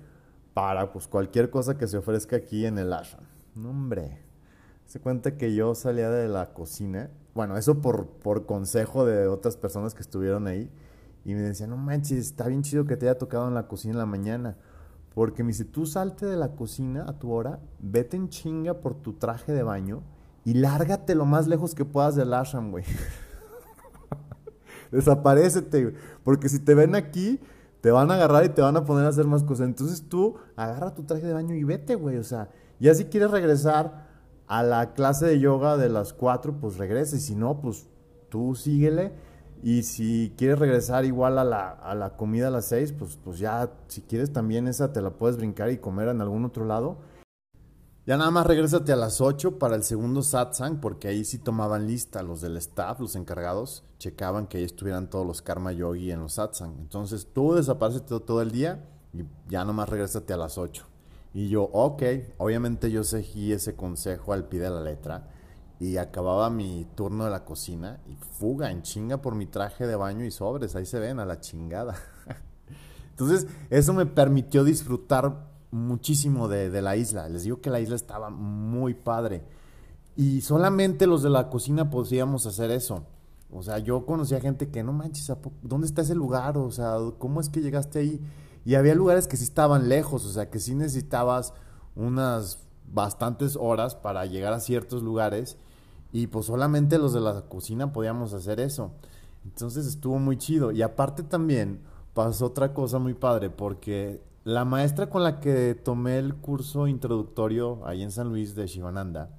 para 0.53 0.91
pues 0.91 1.07
cualquier 1.07 1.49
cosa 1.49 1.77
que 1.77 1.85
se 1.85 1.97
ofrezca 1.97 2.37
aquí 2.37 2.65
en 2.65 2.77
el 2.77 2.93
ashram. 2.93 3.25
No, 3.55 3.71
hombre. 3.71 4.19
Se 4.85 5.01
cuenta 5.01 5.37
que 5.37 5.53
yo 5.53 5.75
salía 5.75 6.09
de 6.09 6.29
la 6.29 6.53
cocina, 6.53 7.09
bueno, 7.37 7.55
eso 7.55 7.81
por, 7.81 8.07
por 8.07 8.47
consejo 8.47 9.05
de 9.05 9.27
otras 9.27 9.55
personas 9.57 9.93
que 9.93 10.01
estuvieron 10.01 10.47
ahí, 10.47 10.71
y 11.23 11.35
me 11.35 11.41
decían, 11.41 11.69
no 11.69 11.77
manches, 11.77 12.17
está 12.17 12.47
bien 12.47 12.63
chido 12.63 12.85
que 12.85 12.97
te 12.97 13.07
haya 13.07 13.19
tocado 13.19 13.47
en 13.47 13.53
la 13.53 13.67
cocina 13.67 13.93
en 13.93 13.99
la 13.99 14.05
mañana. 14.07 14.57
Porque 15.13 15.43
me 15.43 15.49
dice, 15.49 15.65
tú 15.65 15.85
salte 15.85 16.25
de 16.25 16.35
la 16.35 16.55
cocina 16.55 17.05
a 17.07 17.19
tu 17.19 17.31
hora, 17.31 17.59
vete 17.79 18.17
en 18.17 18.29
chinga 18.29 18.75
por 18.75 18.95
tu 18.95 19.13
traje 19.13 19.51
de 19.51 19.61
baño 19.61 20.01
y 20.45 20.55
lárgate 20.55 21.13
lo 21.13 21.25
más 21.25 21.47
lejos 21.47 21.75
que 21.75 21.85
puedas 21.85 22.15
del 22.15 22.33
ashram, 22.33 22.71
güey. 22.71 22.85
Desaparecete, 24.91 25.93
Porque 26.23 26.49
si 26.49 26.57
te 26.57 26.73
ven 26.73 26.95
aquí, 26.95 27.39
te 27.81 27.91
van 27.91 28.09
a 28.09 28.15
agarrar 28.15 28.45
y 28.45 28.49
te 28.49 28.63
van 28.63 28.77
a 28.77 28.85
poner 28.85 29.05
a 29.05 29.09
hacer 29.09 29.25
más 29.27 29.43
cosas. 29.43 29.67
Entonces 29.67 30.09
tú 30.09 30.37
agarra 30.55 30.95
tu 30.95 31.03
traje 31.03 31.27
de 31.27 31.33
baño 31.33 31.53
y 31.53 31.63
vete, 31.63 31.93
güey. 31.93 32.17
O 32.17 32.23
sea, 32.23 32.49
ya 32.79 32.95
si 32.95 33.05
quieres 33.05 33.29
regresar 33.29 34.06
a 34.47 34.63
la 34.63 34.93
clase 34.93 35.25
de 35.25 35.39
yoga 35.39 35.77
de 35.77 35.89
las 35.89 36.13
4, 36.13 36.59
pues 36.59 36.77
regresa. 36.77 37.15
Y 37.15 37.19
si 37.19 37.35
no, 37.35 37.59
pues 37.61 37.87
tú 38.29 38.55
síguele. 38.55 39.13
Y 39.63 39.83
si 39.83 40.33
quieres 40.37 40.59
regresar 40.59 41.05
igual 41.05 41.37
a 41.39 41.43
la, 41.43 41.69
a 41.69 41.95
la 41.95 42.15
comida 42.15 42.47
a 42.47 42.51
las 42.51 42.65
6, 42.65 42.93
pues, 42.93 43.17
pues 43.23 43.39
ya, 43.39 43.71
si 43.87 44.01
quieres 44.01 44.31
también 44.31 44.67
esa 44.67 44.93
te 44.93 45.01
la 45.01 45.11
puedes 45.11 45.37
brincar 45.37 45.71
y 45.71 45.77
comer 45.77 46.09
en 46.09 46.21
algún 46.21 46.45
otro 46.45 46.65
lado. 46.65 46.97
Ya 48.07 48.15
nada 48.15 48.31
más 48.31 48.47
regrésate 48.47 48.93
a 48.93 48.95
las 48.95 49.19
8 49.19 49.59
para 49.59 49.75
el 49.75 49.83
segundo 49.83 50.23
satsang, 50.23 50.79
porque 50.79 51.09
ahí 51.09 51.25
sí 51.25 51.39
tomaban 51.39 51.87
lista 51.87 52.23
los 52.23 52.39
del 52.39 52.55
staff, 52.55 53.01
los 53.01 53.17
encargados, 53.17 53.83
checaban 53.99 54.47
que 54.47 54.59
ahí 54.59 54.63
estuvieran 54.63 55.09
todos 55.09 55.27
los 55.27 55.41
karma 55.41 55.73
yogi 55.73 56.11
en 56.11 56.21
los 56.21 56.35
satsang. 56.35 56.77
Entonces 56.79 57.27
tú 57.33 57.53
desapareces 57.53 58.05
todo, 58.05 58.41
el 58.41 58.51
día 58.51 58.85
y 59.11 59.23
ya 59.49 59.59
nada 59.59 59.73
más 59.73 59.89
regrésate 59.89 60.31
a 60.31 60.37
las 60.37 60.57
8. 60.57 60.85
Y 61.33 61.49
yo, 61.49 61.63
ok, 61.63 62.03
obviamente 62.37 62.89
yo 62.89 63.03
seguí 63.03 63.51
ese 63.51 63.75
consejo 63.75 64.33
al 64.33 64.47
pie 64.47 64.61
de 64.61 64.69
la 64.69 64.81
letra 64.81 65.29
y 65.79 65.97
acababa 65.97 66.49
mi 66.49 66.87
turno 66.95 67.25
de 67.25 67.31
la 67.31 67.45
cocina 67.45 67.99
y 68.07 68.15
fuga 68.15 68.71
en 68.71 68.81
chinga 68.81 69.21
por 69.21 69.35
mi 69.35 69.45
traje 69.45 69.85
de 69.85 69.95
baño 69.95 70.25
y 70.25 70.31
sobres, 70.31 70.75
ahí 70.75 70.85
se 70.85 70.99
ven 70.99 71.19
a 71.19 71.25
la 71.25 71.39
chingada. 71.39 71.95
Entonces 73.11 73.47
eso 73.69 73.93
me 73.93 74.05
permitió 74.05 74.63
disfrutar 74.63 75.47
muchísimo 75.71 76.47
de, 76.47 76.81
la 76.81 76.95
isla. 76.95 77.29
Les 77.29 77.43
digo 77.43 77.61
que 77.61 77.69
la 77.69 77.79
isla 77.79 77.95
estaba 77.95 78.29
muy 78.29 78.93
padre. 78.93 79.43
Y 80.15 80.41
solamente 80.41 81.05
los 81.05 81.21
de 81.21 81.29
la 81.29 81.49
cocina 81.49 81.89
podíamos 81.89 82.45
hacer 82.45 82.71
eso. 82.71 83.05
O 83.51 83.61
sea, 83.61 83.77
yo 83.79 84.05
conocía 84.05 84.41
gente 84.41 84.69
que 84.69 84.83
no 84.83 84.93
manches, 84.93 85.31
¿dónde 85.61 85.87
está 85.87 86.01
ese 86.01 86.15
lugar? 86.15 86.57
O 86.57 86.71
sea, 86.71 86.97
¿cómo 87.17 87.39
es 87.39 87.49
que 87.49 87.61
llegaste 87.61 87.99
ahí? 87.99 88.21
Y 88.67 88.75
había 88.75 88.95
lugares 88.95 89.29
que 89.29 89.37
sí 89.37 89.45
estaban 89.45 89.87
lejos, 89.87 90.25
o 90.25 90.29
sea, 90.29 90.49
que 90.49 90.59
sí 90.59 90.75
necesitabas 90.75 91.53
unas 91.95 92.67
bastantes 92.91 93.55
horas 93.55 93.95
para 93.95 94.25
llegar 94.25 94.51
a 94.51 94.59
ciertos 94.59 95.03
lugares 95.03 95.55
y 96.11 96.27
pues 96.27 96.47
solamente 96.47 96.97
los 96.97 97.13
de 97.13 97.21
la 97.21 97.43
cocina 97.43 97.93
podíamos 97.93 98.33
hacer 98.33 98.59
eso. 98.59 98.91
Entonces 99.45 99.85
estuvo 99.87 100.19
muy 100.19 100.37
chido. 100.37 100.73
Y 100.73 100.81
aparte 100.81 101.23
también 101.23 101.79
pasó 102.13 102.47
otra 102.47 102.73
cosa 102.73 102.99
muy 102.99 103.13
padre 103.13 103.49
porque 103.49 104.21
la 104.43 104.65
maestra 104.65 105.09
con 105.09 105.23
la 105.23 105.39
que 105.39 105.73
tomé 105.73 106.19
el 106.19 106.35
curso 106.35 106.89
introductorio 106.89 107.79
ahí 107.85 108.03
en 108.03 108.11
San 108.11 108.27
Luis 108.27 108.53
de 108.53 108.67
Shivananda, 108.67 109.29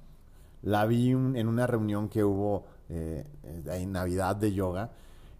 la 0.63 0.87
vi 0.87 1.11
en 1.11 1.47
una 1.47 1.67
reunión 1.67 2.09
que 2.09 2.23
hubo 2.23 2.65
eh, 2.89 3.27
en 3.43 3.91
Navidad 3.91 4.37
de 4.37 4.53
yoga. 4.53 4.89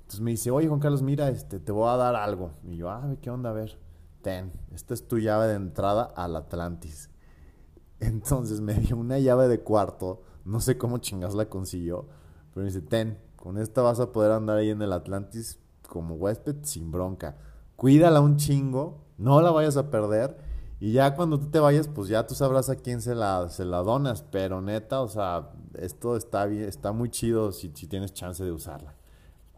Entonces 0.09 0.21
me 0.21 0.31
dice, 0.31 0.49
oye 0.49 0.67
Juan 0.67 0.79
Carlos, 0.79 1.03
mira, 1.03 1.29
este, 1.29 1.59
te 1.59 1.71
voy 1.71 1.87
a 1.87 1.95
dar 1.95 2.15
algo. 2.15 2.53
Y 2.63 2.77
yo, 2.77 2.89
ah, 2.89 3.15
¿qué 3.21 3.29
onda? 3.29 3.51
A 3.51 3.53
ver, 3.53 3.77
ten, 4.23 4.51
esta 4.73 4.95
es 4.95 5.07
tu 5.07 5.19
llave 5.19 5.45
de 5.45 5.53
entrada 5.53 6.01
al 6.15 6.35
Atlantis. 6.35 7.11
Entonces 7.99 8.59
me 8.59 8.73
dio 8.73 8.97
una 8.97 9.19
llave 9.19 9.47
de 9.47 9.59
cuarto, 9.59 10.23
no 10.45 10.61
sé 10.61 10.79
cómo 10.79 10.97
chingas 10.97 11.35
la 11.35 11.47
consiguió, 11.47 12.07
pero 12.51 12.63
me 12.63 12.71
dice, 12.71 12.81
ten, 12.81 13.19
con 13.35 13.59
esta 13.59 13.83
vas 13.83 13.99
a 13.99 14.11
poder 14.11 14.31
andar 14.31 14.57
ahí 14.57 14.71
en 14.71 14.81
el 14.81 14.93
Atlantis 14.93 15.59
como 15.87 16.15
huésped 16.15 16.55
sin 16.63 16.89
bronca. 16.89 17.37
Cuídala 17.75 18.19
un 18.19 18.37
chingo, 18.37 19.05
no 19.19 19.43
la 19.43 19.51
vayas 19.51 19.77
a 19.77 19.91
perder. 19.91 20.37
Y 20.79 20.91
ya 20.91 21.13
cuando 21.15 21.39
tú 21.39 21.51
te 21.51 21.59
vayas, 21.59 21.87
pues 21.87 22.07
ya 22.07 22.25
tú 22.25 22.33
sabrás 22.33 22.71
a 22.71 22.77
quién 22.77 23.03
se 23.03 23.13
la, 23.13 23.47
se 23.49 23.63
la 23.63 23.83
donas. 23.83 24.23
Pero 24.23 24.59
neta, 24.59 25.01
o 25.01 25.07
sea, 25.07 25.51
esto 25.75 26.17
está 26.17 26.47
bien, 26.47 26.63
está 26.63 26.93
muy 26.93 27.11
chido 27.11 27.51
si, 27.51 27.71
si 27.75 27.85
tienes 27.85 28.11
chance 28.11 28.43
de 28.43 28.51
usarla. 28.51 28.95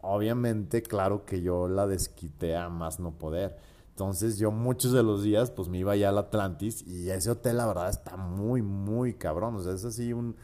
Obviamente, 0.02 0.82
claro 0.82 1.24
que 1.24 1.42
yo 1.42 1.68
la 1.68 1.86
desquité 1.86 2.56
a 2.56 2.68
más 2.68 3.00
no 3.00 3.12
poder. 3.12 3.56
Entonces 3.90 4.38
yo 4.38 4.50
muchos 4.50 4.92
de 4.92 5.02
los 5.02 5.22
días 5.22 5.50
pues 5.50 5.68
me 5.68 5.78
iba 5.78 5.94
ya 5.96 6.08
al 6.08 6.18
Atlantis 6.18 6.82
y 6.86 7.10
ese 7.10 7.30
hotel 7.30 7.58
la 7.58 7.66
verdad 7.66 7.88
está 7.88 8.16
muy, 8.16 8.62
muy 8.62 9.14
cabrón. 9.14 9.54
O 9.56 9.62
sea, 9.62 9.72
es 9.72 9.84
así 9.84 10.12
un, 10.12 10.34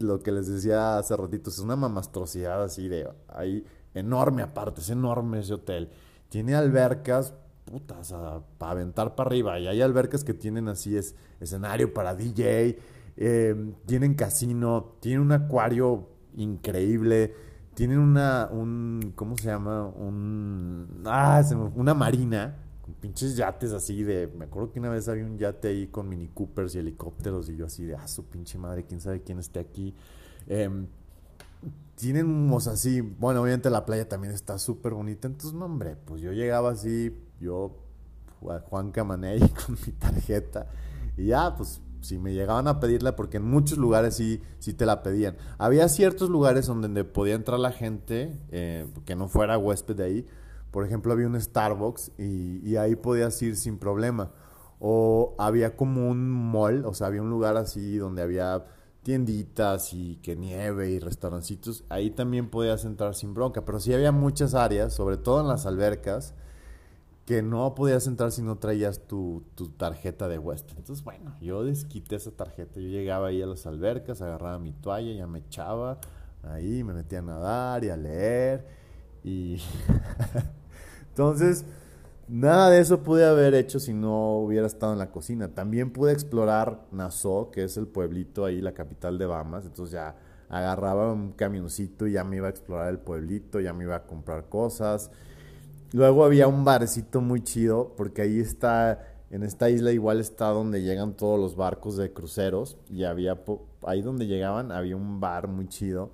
lo 0.00 0.20
que 0.20 0.30
les 0.30 0.46
decía 0.46 0.98
hace 0.98 1.16
ratito, 1.16 1.50
es 1.50 1.58
una 1.58 1.76
mamastrosidad 1.76 2.62
así 2.62 2.88
de 2.88 3.08
ahí 3.28 3.64
enorme 3.94 4.42
aparte, 4.42 4.80
es 4.80 4.90
enorme 4.90 5.40
ese 5.40 5.54
hotel. 5.54 5.90
Tiene 6.28 6.54
albercas 6.54 7.34
putas, 7.64 8.12
para 8.58 8.72
aventar 8.72 9.14
para 9.14 9.28
arriba. 9.28 9.58
Y 9.58 9.68
hay 9.68 9.80
albercas 9.80 10.24
que 10.24 10.34
tienen 10.34 10.68
así 10.68 10.96
es 10.96 11.14
escenario 11.40 11.94
para 11.94 12.14
DJ, 12.14 12.78
eh, 13.16 13.72
tienen 13.86 14.14
casino, 14.14 14.96
tienen 15.00 15.20
un 15.20 15.32
acuario 15.32 16.08
increíble, 16.36 17.34
tienen 17.74 17.98
una, 17.98 18.48
un, 18.50 19.12
¿cómo 19.14 19.36
se 19.36 19.44
llama? 19.44 19.86
Un, 19.86 21.02
ah, 21.06 21.42
una 21.74 21.94
marina 21.94 22.56
con 22.82 22.94
pinches 22.94 23.36
yates 23.36 23.72
así 23.72 24.02
de, 24.02 24.26
me 24.36 24.46
acuerdo 24.46 24.72
que 24.72 24.80
una 24.80 24.90
vez 24.90 25.08
había 25.08 25.24
un 25.24 25.38
yate 25.38 25.68
ahí 25.68 25.86
con 25.86 26.08
Mini 26.08 26.28
Coopers 26.28 26.74
y 26.74 26.78
helicópteros 26.78 27.48
y 27.48 27.56
yo 27.56 27.66
así 27.66 27.84
de, 27.84 27.94
ah, 27.94 28.08
su 28.08 28.26
pinche 28.26 28.58
madre, 28.58 28.84
quién 28.84 29.00
sabe 29.00 29.22
quién 29.22 29.38
esté 29.38 29.60
aquí. 29.60 29.94
Em, 30.46 30.86
tienen, 31.94 32.50
o 32.50 32.60
sea, 32.60 32.72
así, 32.72 33.02
bueno, 33.02 33.42
obviamente 33.42 33.68
la 33.68 33.84
playa 33.84 34.08
también 34.08 34.32
está 34.32 34.58
súper 34.58 34.94
bonita, 34.94 35.28
entonces, 35.28 35.52
no, 35.52 35.66
hombre, 35.66 35.96
pues 35.96 36.22
yo 36.22 36.32
llegaba 36.32 36.70
así, 36.70 37.14
yo, 37.40 37.76
Juan 38.40 38.90
Camaney, 38.90 39.40
con 39.66 39.76
mi 39.86 39.92
tarjeta, 39.92 40.66
y 41.16 41.26
ya, 41.26 41.54
pues, 41.54 41.82
si 42.00 42.18
me 42.18 42.32
llegaban 42.32 42.68
a 42.68 42.80
pedirla, 42.80 43.16
porque 43.16 43.38
en 43.38 43.44
muchos 43.44 43.78
lugares 43.78 44.16
sí, 44.16 44.40
sí 44.58 44.74
te 44.74 44.86
la 44.86 45.02
pedían. 45.02 45.36
Había 45.58 45.88
ciertos 45.88 46.30
lugares 46.30 46.66
donde 46.66 47.04
podía 47.04 47.34
entrar 47.34 47.58
la 47.58 47.72
gente, 47.72 48.36
eh, 48.50 48.86
que 49.04 49.16
no 49.16 49.28
fuera 49.28 49.58
huésped 49.58 49.96
de 49.96 50.04
ahí, 50.04 50.26
por 50.70 50.84
ejemplo, 50.84 51.12
había 51.12 51.26
un 51.26 51.40
Starbucks 51.40 52.12
y, 52.18 52.60
y 52.68 52.76
ahí 52.76 52.94
podías 52.94 53.40
ir 53.42 53.56
sin 53.56 53.78
problema. 53.78 54.30
O 54.78 55.34
había 55.38 55.76
como 55.76 56.08
un 56.08 56.30
mall, 56.30 56.84
o 56.86 56.94
sea, 56.94 57.08
había 57.08 57.22
un 57.22 57.30
lugar 57.30 57.56
así 57.56 57.98
donde 57.98 58.22
había 58.22 58.64
tienditas 59.02 59.92
y 59.92 60.16
que 60.16 60.36
nieve 60.36 60.90
y 60.90 60.98
restaurancitos, 60.98 61.84
ahí 61.88 62.10
también 62.10 62.50
podías 62.50 62.84
entrar 62.84 63.14
sin 63.14 63.34
bronca, 63.34 63.64
pero 63.64 63.80
sí 63.80 63.92
había 63.94 64.12
muchas 64.12 64.54
áreas, 64.54 64.92
sobre 64.94 65.16
todo 65.16 65.40
en 65.40 65.48
las 65.48 65.66
albercas, 65.66 66.34
que 67.30 67.42
no 67.42 67.76
podías 67.76 68.08
entrar 68.08 68.32
si 68.32 68.42
no 68.42 68.58
traías 68.58 69.06
tu, 69.06 69.44
tarjeta 69.76 70.26
de 70.26 70.36
huésped. 70.36 70.76
Entonces, 70.76 71.04
bueno, 71.04 71.36
yo 71.40 71.62
desquité 71.62 72.16
esa 72.16 72.32
tarjeta, 72.32 72.80
yo 72.80 72.88
llegaba 72.88 73.28
ahí 73.28 73.40
a 73.40 73.46
las 73.46 73.68
albercas, 73.68 74.20
agarraba 74.20 74.58
mi 74.58 74.72
toalla, 74.72 75.12
ya 75.12 75.28
me 75.28 75.38
echaba 75.38 76.00
ahí, 76.42 76.82
me 76.82 76.92
metía 76.92 77.20
a 77.20 77.22
nadar 77.22 77.84
y 77.84 77.90
a 77.90 77.96
leer 77.96 78.66
y... 79.22 79.62
Entonces, 81.10 81.64
Nada 82.26 82.70
de 82.70 82.80
eso 82.80 83.02
pude 83.02 83.24
haber 83.24 83.54
hecho 83.54 83.78
si 83.78 83.92
no 83.92 84.38
hubiera 84.38 84.66
estado 84.66 84.92
en 84.92 84.98
la 84.98 85.10
cocina. 85.10 85.48
También 85.48 85.92
pude 85.92 86.12
explorar 86.12 86.86
Nassau, 86.92 87.50
que 87.52 87.64
es 87.64 87.76
el 87.76 87.86
pueblito 87.88 88.44
ahí, 88.44 88.60
la 88.60 88.72
capital 88.72 89.18
de 89.18 89.26
Bahamas. 89.26 89.66
Entonces 89.66 89.92
ya 89.92 90.16
agarraba 90.48 91.12
un 91.12 91.32
camioncito 91.32 92.06
y 92.06 92.12
ya 92.12 92.22
me 92.22 92.36
iba 92.36 92.46
a 92.46 92.50
explorar 92.50 92.88
el 92.88 92.98
pueblito, 92.98 93.58
ya 93.58 93.72
me 93.72 93.82
iba 93.82 93.96
a 93.96 94.06
comprar 94.06 94.48
cosas. 94.48 95.10
Luego 95.92 96.24
había 96.24 96.46
un 96.48 96.64
barecito 96.64 97.20
muy 97.20 97.42
chido, 97.42 97.94
porque 97.96 98.22
ahí 98.22 98.40
está, 98.40 99.06
en 99.30 99.42
esta 99.42 99.70
isla 99.70 99.92
igual 99.92 100.20
está 100.20 100.48
donde 100.48 100.82
llegan 100.82 101.16
todos 101.16 101.38
los 101.38 101.56
barcos 101.56 101.96
de 101.96 102.12
cruceros. 102.12 102.76
Y 102.88 103.04
había, 103.04 103.40
ahí 103.82 104.02
donde 104.02 104.26
llegaban, 104.26 104.72
había 104.72 104.96
un 104.96 105.20
bar 105.20 105.48
muy 105.48 105.68
chido. 105.68 106.12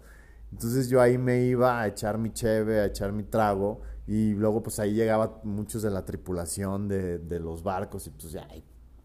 Entonces 0.53 0.89
yo 0.89 1.01
ahí 1.01 1.19
me 1.19 1.45
iba 1.45 1.81
a 1.81 1.87
echar 1.89 2.19
mi 2.19 2.33
cheve, 2.33 2.81
a 2.81 2.87
echar 2.87 3.13
mi 3.13 3.25
trago 3.25 3.81
y 4.07 4.35
luego 4.35 4.63
pues 4.63 4.79
ahí 4.79 4.95
llegaba 4.95 5.41
muchos 5.43 5.83
de 5.83 5.91
la 5.91 6.05
tripulación 6.05 6.87
de, 6.89 7.19
de 7.19 7.41
los 7.41 7.63
barcos 7.65 8.07
y 8.07 8.11
pues 8.11 8.31
ya 8.31 8.47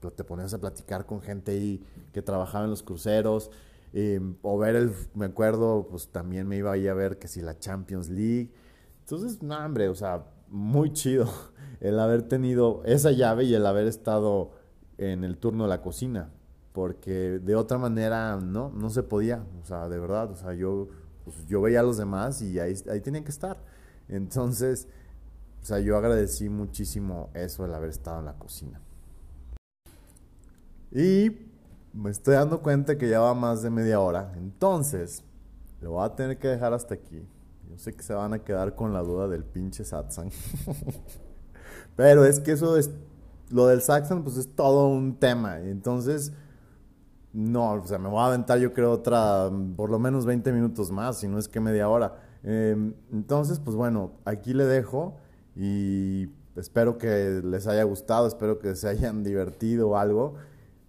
te 0.10 0.23
ponías 0.23 0.53
a 0.53 0.60
platicar 0.60 1.05
con 1.05 1.21
gente 1.21 1.51
ahí 1.51 1.86
que 2.12 2.21
trabajaba 2.21 2.63
en 2.63 2.71
los 2.71 2.81
cruceros, 2.81 3.51
em, 3.93 4.36
o 4.41 4.57
ver 4.57 4.75
el, 4.75 4.91
me 5.13 5.25
acuerdo, 5.25 5.88
pues 5.89 6.07
también 6.07 6.47
me 6.47 6.57
iba 6.57 6.71
ahí 6.71 6.88
a 6.88 6.93
ver 6.93 7.19
que 7.19 7.27
si 7.27 7.41
la 7.41 7.60
Champions 7.60 8.10
League. 8.10 8.51
Entonces, 9.01 9.43
no, 9.43 9.57
hombre, 9.63 9.89
o 9.89 9.95
sea, 9.95 10.23
muy 10.51 10.93
chido 10.93 11.27
el 11.79 11.99
haber 11.99 12.23
tenido 12.23 12.83
esa 12.85 13.11
llave 13.11 13.45
y 13.45 13.55
el 13.55 13.65
haber 13.65 13.87
estado 13.87 14.51
en 14.97 15.23
el 15.23 15.37
turno 15.37 15.63
de 15.63 15.69
la 15.69 15.81
cocina, 15.81 16.29
porque 16.73 17.39
de 17.39 17.55
otra 17.55 17.77
manera 17.79 18.37
no, 18.37 18.69
no 18.69 18.89
se 18.89 19.01
podía, 19.01 19.43
o 19.61 19.65
sea, 19.65 19.89
de 19.89 19.97
verdad, 19.99 20.29
o 20.29 20.35
sea, 20.35 20.53
yo, 20.53 20.89
pues, 21.23 21.45
yo 21.47 21.61
veía 21.61 21.79
a 21.79 21.83
los 21.83 21.97
demás 21.97 22.41
y 22.41 22.59
ahí, 22.59 22.75
ahí 22.89 23.01
tenían 23.01 23.23
que 23.23 23.31
estar. 23.31 23.57
Entonces, 24.07 24.87
o 25.61 25.65
sea, 25.65 25.79
yo 25.79 25.97
agradecí 25.97 26.49
muchísimo 26.49 27.29
eso, 27.33 27.65
el 27.65 27.73
haber 27.73 27.89
estado 27.89 28.19
en 28.19 28.25
la 28.25 28.33
cocina. 28.33 28.79
Y 30.91 31.47
me 31.93 32.11
estoy 32.11 32.35
dando 32.35 32.61
cuenta 32.61 32.97
que 32.97 33.09
ya 33.09 33.21
va 33.21 33.33
más 33.33 33.63
de 33.63 33.69
media 33.69 33.99
hora, 33.99 34.33
entonces 34.37 35.23
lo 35.81 35.91
voy 35.91 36.05
a 36.05 36.15
tener 36.15 36.37
que 36.37 36.47
dejar 36.47 36.73
hasta 36.73 36.93
aquí. 36.93 37.25
Yo 37.71 37.77
sé 37.77 37.93
que 37.93 38.03
se 38.03 38.13
van 38.13 38.34
a 38.34 38.39
quedar 38.39 38.75
con 38.75 38.91
la 38.91 39.01
duda 39.01 39.29
del 39.29 39.45
pinche 39.45 39.86
satsang. 39.86 40.29
Pero 41.95 42.25
es 42.25 42.41
que 42.41 42.51
eso 42.51 42.75
es. 42.75 42.91
Lo 43.49 43.67
del 43.67 43.81
satsang, 43.81 44.23
pues 44.23 44.36
es 44.36 44.53
todo 44.55 44.88
un 44.88 45.15
tema. 45.15 45.60
Entonces, 45.60 46.34
no, 47.31 47.71
o 47.71 47.88
sea, 47.88 47.97
me 47.97 48.10
voy 48.10 48.19
a 48.19 48.25
aventar 48.25 48.60
yo 48.60 48.73
creo 48.73 48.91
otra, 48.91 49.49
por 49.77 49.89
lo 49.89 49.99
menos 49.99 50.25
20 50.25 50.51
minutos 50.51 50.91
más, 50.91 51.19
si 51.19 51.29
no 51.29 51.39
es 51.39 51.47
que 51.47 51.62
media 51.62 51.88
hora. 51.88 52.17
Em, 52.43 52.93
entonces, 53.12 53.60
pues 53.60 53.77
bueno, 53.77 54.12
aquí 54.25 54.53
le 54.53 54.65
dejo 54.65 55.15
y 55.55 56.29
espero 56.57 56.97
que 56.97 57.41
les 57.41 57.67
haya 57.67 57.84
gustado, 57.84 58.27
espero 58.27 58.60
que 58.60 58.75
se 58.75 58.89
hayan 58.89 59.23
divertido 59.23 59.91
o 59.91 59.97
algo. 59.97 60.36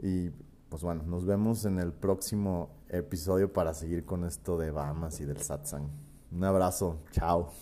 Y 0.00 0.30
pues 0.68 0.82
bueno, 0.82 1.04
nos 1.04 1.26
vemos 1.26 1.64
en 1.64 1.78
el 1.78 1.92
próximo 1.92 2.70
episodio 2.88 3.52
para 3.52 3.72
seguir 3.72 4.04
con 4.04 4.24
esto 4.24 4.58
de 4.58 4.72
Bahamas 4.72 5.20
y 5.20 5.26
del 5.26 5.38
satsang. 5.38 6.11
Un 6.32 6.44
abrazo, 6.44 6.98
chao. 7.10 7.52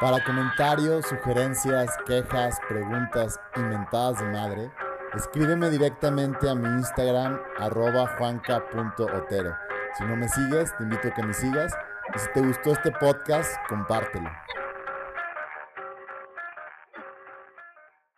Para 0.00 0.22
comentarios, 0.24 1.06
sugerencias, 1.06 1.96
quejas, 2.06 2.58
preguntas 2.68 3.38
y 3.56 3.60
mentadas 3.60 4.18
de 4.18 4.24
madre, 4.26 4.72
escríbeme 5.14 5.70
directamente 5.70 6.48
a 6.48 6.54
mi 6.54 6.68
Instagram 6.68 7.40
arroba 7.58 8.08
juanca.otero. 8.18 9.54
Si 9.96 10.04
no 10.04 10.16
me 10.16 10.28
sigues, 10.28 10.76
te 10.76 10.84
invito 10.84 11.08
a 11.08 11.14
que 11.14 11.22
me 11.22 11.34
sigas 11.34 11.72
y 12.14 12.18
si 12.18 12.32
te 12.32 12.40
gustó 12.40 12.72
este 12.72 12.90
podcast, 12.92 13.54
compártelo. 13.68 14.28